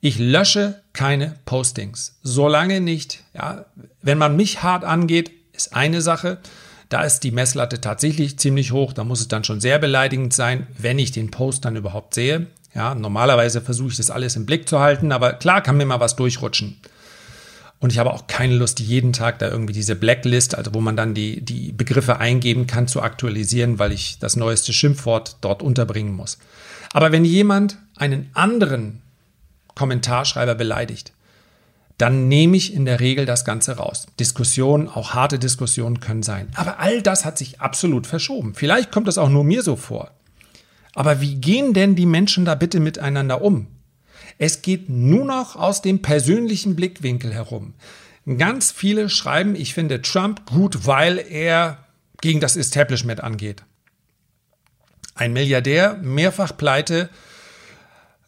Ich 0.00 0.18
lösche 0.18 0.80
keine 0.94 1.36
Postings. 1.44 2.18
Solange 2.22 2.80
nicht, 2.80 3.22
ja, 3.34 3.66
wenn 4.00 4.18
man 4.18 4.34
mich 4.34 4.62
hart 4.62 4.82
angeht, 4.82 5.30
ist 5.52 5.74
eine 5.74 6.00
Sache. 6.00 6.38
Da 6.88 7.02
ist 7.02 7.20
die 7.20 7.30
Messlatte 7.30 7.80
tatsächlich 7.80 8.38
ziemlich 8.38 8.72
hoch. 8.72 8.94
Da 8.94 9.04
muss 9.04 9.20
es 9.20 9.28
dann 9.28 9.44
schon 9.44 9.60
sehr 9.60 9.78
beleidigend 9.78 10.32
sein, 10.32 10.66
wenn 10.78 10.98
ich 10.98 11.12
den 11.12 11.30
Post 11.30 11.66
dann 11.66 11.76
überhaupt 11.76 12.14
sehe. 12.14 12.46
Ja, 12.74 12.94
normalerweise 12.94 13.60
versuche 13.60 13.90
ich 13.90 13.96
das 13.98 14.10
alles 14.10 14.36
im 14.36 14.46
Blick 14.46 14.68
zu 14.68 14.80
halten, 14.80 15.12
aber 15.12 15.34
klar 15.34 15.60
kann 15.60 15.76
mir 15.76 15.84
mal 15.84 16.00
was 16.00 16.16
durchrutschen. 16.16 16.78
Und 17.78 17.92
ich 17.92 17.98
habe 17.98 18.12
auch 18.12 18.26
keine 18.26 18.54
Lust, 18.54 18.80
jeden 18.80 19.12
Tag 19.12 19.38
da 19.38 19.48
irgendwie 19.48 19.72
diese 19.72 19.96
Blacklist, 19.96 20.54
also 20.54 20.72
wo 20.74 20.80
man 20.80 20.96
dann 20.96 21.14
die, 21.14 21.40
die 21.40 21.72
Begriffe 21.72 22.18
eingeben 22.18 22.66
kann, 22.66 22.88
zu 22.88 23.02
aktualisieren, 23.02 23.78
weil 23.78 23.92
ich 23.92 24.18
das 24.18 24.36
neueste 24.36 24.72
Schimpfwort 24.72 25.36
dort 25.40 25.62
unterbringen 25.62 26.14
muss. 26.14 26.38
Aber 26.92 27.10
wenn 27.10 27.24
jemand 27.24 27.78
einen 27.96 28.30
anderen 28.34 29.02
Kommentarschreiber 29.74 30.54
beleidigt, 30.54 31.12
dann 31.98 32.28
nehme 32.28 32.56
ich 32.56 32.72
in 32.72 32.86
der 32.86 33.00
Regel 33.00 33.26
das 33.26 33.44
Ganze 33.44 33.76
raus. 33.76 34.06
Diskussionen, 34.18 34.88
auch 34.88 35.12
harte 35.12 35.38
Diskussionen 35.38 36.00
können 36.00 36.22
sein. 36.22 36.48
Aber 36.54 36.80
all 36.80 37.02
das 37.02 37.26
hat 37.26 37.36
sich 37.36 37.60
absolut 37.60 38.06
verschoben. 38.06 38.54
Vielleicht 38.54 38.90
kommt 38.90 39.06
es 39.08 39.18
auch 39.18 39.28
nur 39.28 39.44
mir 39.44 39.62
so 39.62 39.76
vor. 39.76 40.10
Aber 40.94 41.20
wie 41.20 41.34
gehen 41.36 41.74
denn 41.74 41.96
die 41.96 42.06
Menschen 42.06 42.44
da 42.44 42.54
bitte 42.54 42.80
miteinander 42.80 43.42
um? 43.42 43.66
Es 44.38 44.62
geht 44.62 44.88
nur 44.88 45.26
noch 45.26 45.56
aus 45.56 45.82
dem 45.82 46.00
persönlichen 46.00 46.74
Blickwinkel 46.74 47.34
herum. 47.34 47.74
Ganz 48.38 48.70
viele 48.70 49.10
schreiben, 49.10 49.54
ich 49.54 49.74
finde 49.74 50.00
Trump 50.00 50.46
gut, 50.46 50.86
weil 50.86 51.18
er 51.18 51.84
gegen 52.22 52.40
das 52.40 52.56
Establishment 52.56 53.22
angeht. 53.22 53.62
Ein 55.14 55.34
Milliardär, 55.34 55.98
mehrfach 56.00 56.56
pleite, 56.56 57.10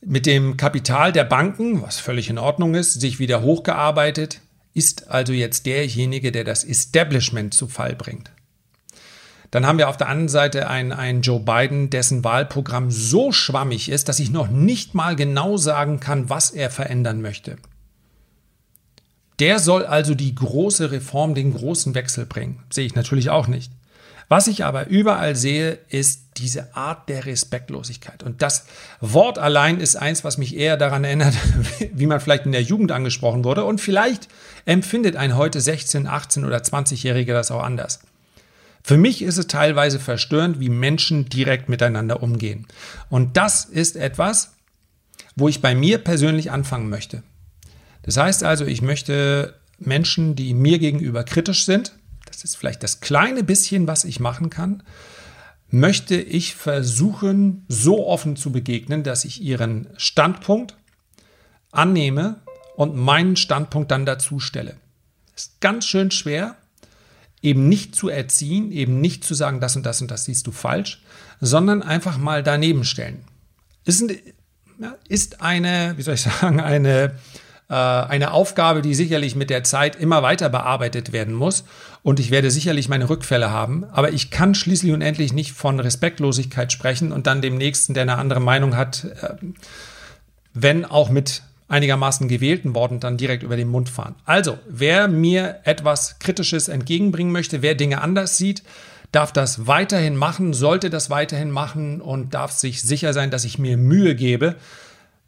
mit 0.04 0.26
dem 0.26 0.56
Kapital 0.56 1.12
der 1.12 1.24
Banken, 1.24 1.82
was 1.82 1.98
völlig 1.98 2.28
in 2.28 2.38
Ordnung 2.38 2.74
ist, 2.74 3.00
sich 3.00 3.18
wieder 3.18 3.42
hochgearbeitet, 3.42 4.40
ist 4.74 5.08
also 5.08 5.32
jetzt 5.32 5.66
derjenige, 5.66 6.32
der 6.32 6.44
das 6.44 6.64
Establishment 6.64 7.54
zu 7.54 7.68
Fall 7.68 7.94
bringt. 7.94 8.30
Dann 9.50 9.66
haben 9.66 9.78
wir 9.78 9.90
auf 9.90 9.98
der 9.98 10.08
anderen 10.08 10.30
Seite 10.30 10.68
einen, 10.68 10.92
einen 10.92 11.20
Joe 11.20 11.40
Biden, 11.40 11.90
dessen 11.90 12.24
Wahlprogramm 12.24 12.90
so 12.90 13.32
schwammig 13.32 13.90
ist, 13.90 14.08
dass 14.08 14.18
ich 14.18 14.30
noch 14.30 14.48
nicht 14.48 14.94
mal 14.94 15.14
genau 15.14 15.58
sagen 15.58 16.00
kann, 16.00 16.30
was 16.30 16.50
er 16.50 16.70
verändern 16.70 17.20
möchte. 17.20 17.56
Der 19.38 19.58
soll 19.58 19.84
also 19.84 20.14
die 20.14 20.34
große 20.34 20.90
Reform, 20.90 21.34
den 21.34 21.52
großen 21.52 21.94
Wechsel 21.94 22.24
bringen. 22.26 22.62
Sehe 22.70 22.86
ich 22.86 22.94
natürlich 22.94 23.28
auch 23.28 23.46
nicht. 23.46 23.70
Was 24.28 24.46
ich 24.46 24.64
aber 24.64 24.86
überall 24.86 25.36
sehe, 25.36 25.78
ist 25.88 26.22
diese 26.38 26.74
Art 26.74 27.08
der 27.08 27.26
Respektlosigkeit. 27.26 28.22
Und 28.22 28.42
das 28.42 28.66
Wort 29.00 29.38
allein 29.38 29.78
ist 29.80 29.96
eins, 29.96 30.24
was 30.24 30.38
mich 30.38 30.56
eher 30.56 30.76
daran 30.76 31.04
erinnert, 31.04 31.34
wie 31.92 32.06
man 32.06 32.20
vielleicht 32.20 32.46
in 32.46 32.52
der 32.52 32.62
Jugend 32.62 32.92
angesprochen 32.92 33.44
wurde. 33.44 33.64
Und 33.64 33.80
vielleicht 33.80 34.28
empfindet 34.64 35.16
ein 35.16 35.36
heute 35.36 35.60
16, 35.60 36.06
18 36.06 36.44
oder 36.44 36.58
20-Jähriger 36.58 37.34
das 37.34 37.50
auch 37.50 37.62
anders. 37.62 38.00
Für 38.82 38.96
mich 38.96 39.22
ist 39.22 39.38
es 39.38 39.46
teilweise 39.46 40.00
verstörend, 40.00 40.58
wie 40.58 40.68
Menschen 40.68 41.28
direkt 41.28 41.68
miteinander 41.68 42.22
umgehen. 42.22 42.66
Und 43.10 43.36
das 43.36 43.64
ist 43.64 43.96
etwas, 43.96 44.54
wo 45.36 45.48
ich 45.48 45.60
bei 45.60 45.74
mir 45.74 45.98
persönlich 45.98 46.50
anfangen 46.50 46.88
möchte. 46.88 47.22
Das 48.02 48.16
heißt 48.16 48.42
also, 48.42 48.64
ich 48.64 48.82
möchte 48.82 49.54
Menschen, 49.78 50.34
die 50.34 50.54
mir 50.54 50.78
gegenüber 50.78 51.24
kritisch 51.24 51.64
sind, 51.64 51.92
das 52.32 52.44
ist 52.44 52.56
vielleicht 52.56 52.82
das 52.82 53.00
kleine 53.00 53.44
bisschen, 53.44 53.86
was 53.86 54.04
ich 54.04 54.20
machen 54.20 54.50
kann, 54.50 54.82
möchte 55.70 56.16
ich 56.16 56.54
versuchen, 56.54 57.64
so 57.68 58.06
offen 58.06 58.36
zu 58.36 58.52
begegnen, 58.52 59.02
dass 59.02 59.24
ich 59.24 59.42
ihren 59.42 59.88
Standpunkt 59.96 60.76
annehme 61.70 62.40
und 62.76 62.94
meinen 62.94 63.36
Standpunkt 63.36 63.90
dann 63.90 64.04
dazu 64.04 64.38
stelle. 64.38 64.76
Ist 65.34 65.60
ganz 65.60 65.86
schön 65.86 66.10
schwer, 66.10 66.56
eben 67.40 67.68
nicht 67.68 67.94
zu 67.96 68.08
erziehen, 68.08 68.70
eben 68.70 69.00
nicht 69.00 69.24
zu 69.24 69.34
sagen, 69.34 69.60
das 69.60 69.76
und 69.76 69.84
das 69.84 70.00
und 70.00 70.10
das 70.10 70.24
siehst 70.26 70.46
du 70.46 70.52
falsch, 70.52 71.02
sondern 71.40 71.82
einfach 71.82 72.18
mal 72.18 72.42
daneben 72.42 72.84
stellen. 72.84 73.24
Ist, 73.84 74.04
ist 75.08 75.40
eine, 75.40 75.94
wie 75.96 76.02
soll 76.02 76.14
ich 76.14 76.22
sagen, 76.40 76.60
eine 76.60 77.14
eine 77.74 78.32
Aufgabe, 78.32 78.82
die 78.82 78.94
sicherlich 78.94 79.36
mit 79.36 79.50
der 79.50 79.64
Zeit 79.64 79.96
immer 79.96 80.22
weiter 80.22 80.48
bearbeitet 80.48 81.12
werden 81.12 81.34
muss. 81.34 81.64
Und 82.02 82.20
ich 82.20 82.30
werde 82.30 82.50
sicherlich 82.50 82.88
meine 82.88 83.08
Rückfälle 83.08 83.50
haben. 83.50 83.84
Aber 83.92 84.12
ich 84.12 84.30
kann 84.30 84.54
schließlich 84.54 84.92
und 84.92 85.02
endlich 85.02 85.32
nicht 85.32 85.52
von 85.52 85.80
Respektlosigkeit 85.80 86.72
sprechen 86.72 87.12
und 87.12 87.26
dann 87.26 87.42
dem 87.42 87.56
Nächsten, 87.56 87.94
der 87.94 88.02
eine 88.02 88.18
andere 88.18 88.40
Meinung 88.40 88.76
hat, 88.76 89.04
äh, 89.04 89.34
wenn 90.54 90.84
auch 90.84 91.08
mit 91.08 91.42
einigermaßen 91.68 92.28
gewählten 92.28 92.74
Worten 92.74 93.00
dann 93.00 93.16
direkt 93.16 93.42
über 93.42 93.56
den 93.56 93.68
Mund 93.68 93.88
fahren. 93.88 94.14
Also, 94.26 94.58
wer 94.68 95.08
mir 95.08 95.60
etwas 95.64 96.18
Kritisches 96.18 96.68
entgegenbringen 96.68 97.32
möchte, 97.32 97.62
wer 97.62 97.74
Dinge 97.74 98.02
anders 98.02 98.36
sieht, 98.36 98.62
darf 99.10 99.32
das 99.32 99.66
weiterhin 99.66 100.16
machen, 100.16 100.52
sollte 100.52 100.90
das 100.90 101.08
weiterhin 101.08 101.50
machen 101.50 102.00
und 102.00 102.34
darf 102.34 102.52
sich 102.52 102.82
sicher 102.82 103.12
sein, 103.12 103.30
dass 103.30 103.44
ich 103.44 103.58
mir 103.58 103.76
Mühe 103.76 104.14
gebe, 104.14 104.56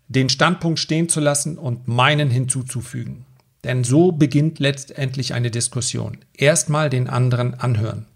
den 0.08 0.28
Standpunkt 0.28 0.78
stehen 0.78 1.08
zu 1.08 1.20
lassen 1.20 1.58
und 1.58 1.88
meinen 1.88 2.30
hinzuzufügen. 2.30 3.24
Denn 3.64 3.82
so 3.82 4.12
beginnt 4.12 4.58
letztendlich 4.58 5.32
eine 5.32 5.50
Diskussion. 5.50 6.18
Erstmal 6.34 6.90
den 6.90 7.08
anderen 7.08 7.54
anhören. 7.54 8.06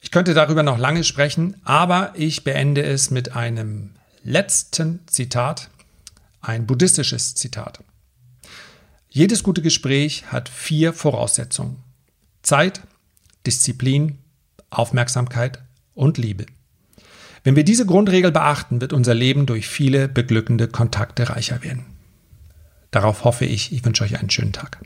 Ich 0.00 0.10
könnte 0.10 0.34
darüber 0.34 0.62
noch 0.62 0.78
lange 0.78 1.04
sprechen, 1.04 1.56
aber 1.64 2.12
ich 2.14 2.44
beende 2.44 2.82
es 2.82 3.10
mit 3.10 3.34
einem 3.34 3.90
letzten 4.22 5.00
Zitat, 5.06 5.70
ein 6.40 6.66
buddhistisches 6.66 7.34
Zitat. 7.34 7.82
Jedes 9.08 9.42
gute 9.42 9.62
Gespräch 9.62 10.26
hat 10.30 10.48
vier 10.48 10.92
Voraussetzungen. 10.92 11.82
Zeit, 12.42 12.82
Disziplin, 13.46 14.18
Aufmerksamkeit 14.70 15.62
und 15.94 16.18
Liebe. 16.18 16.46
Wenn 17.44 17.56
wir 17.56 17.64
diese 17.64 17.86
Grundregel 17.86 18.32
beachten, 18.32 18.80
wird 18.80 18.92
unser 18.92 19.14
Leben 19.14 19.46
durch 19.46 19.68
viele 19.68 20.08
beglückende 20.08 20.68
Kontakte 20.68 21.30
reicher 21.30 21.62
werden. 21.62 21.86
Darauf 22.90 23.24
hoffe 23.24 23.44
ich. 23.44 23.72
Ich 23.72 23.84
wünsche 23.84 24.04
euch 24.04 24.18
einen 24.18 24.30
schönen 24.30 24.52
Tag. 24.52 24.78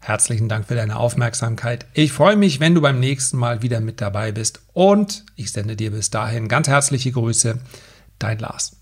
Herzlichen 0.00 0.50
Dank 0.50 0.66
für 0.66 0.74
deine 0.74 0.96
Aufmerksamkeit. 0.96 1.86
Ich 1.94 2.12
freue 2.12 2.36
mich, 2.36 2.60
wenn 2.60 2.74
du 2.74 2.82
beim 2.82 3.00
nächsten 3.00 3.38
Mal 3.38 3.62
wieder 3.62 3.80
mit 3.80 4.02
dabei 4.02 4.32
bist 4.32 4.60
und 4.74 5.24
ich 5.34 5.50
sende 5.50 5.76
dir 5.76 5.92
bis 5.92 6.10
dahin 6.10 6.48
ganz 6.48 6.68
herzliche 6.68 7.12
Grüße. 7.12 7.58
Dein 8.18 8.38
Lars. 8.38 8.76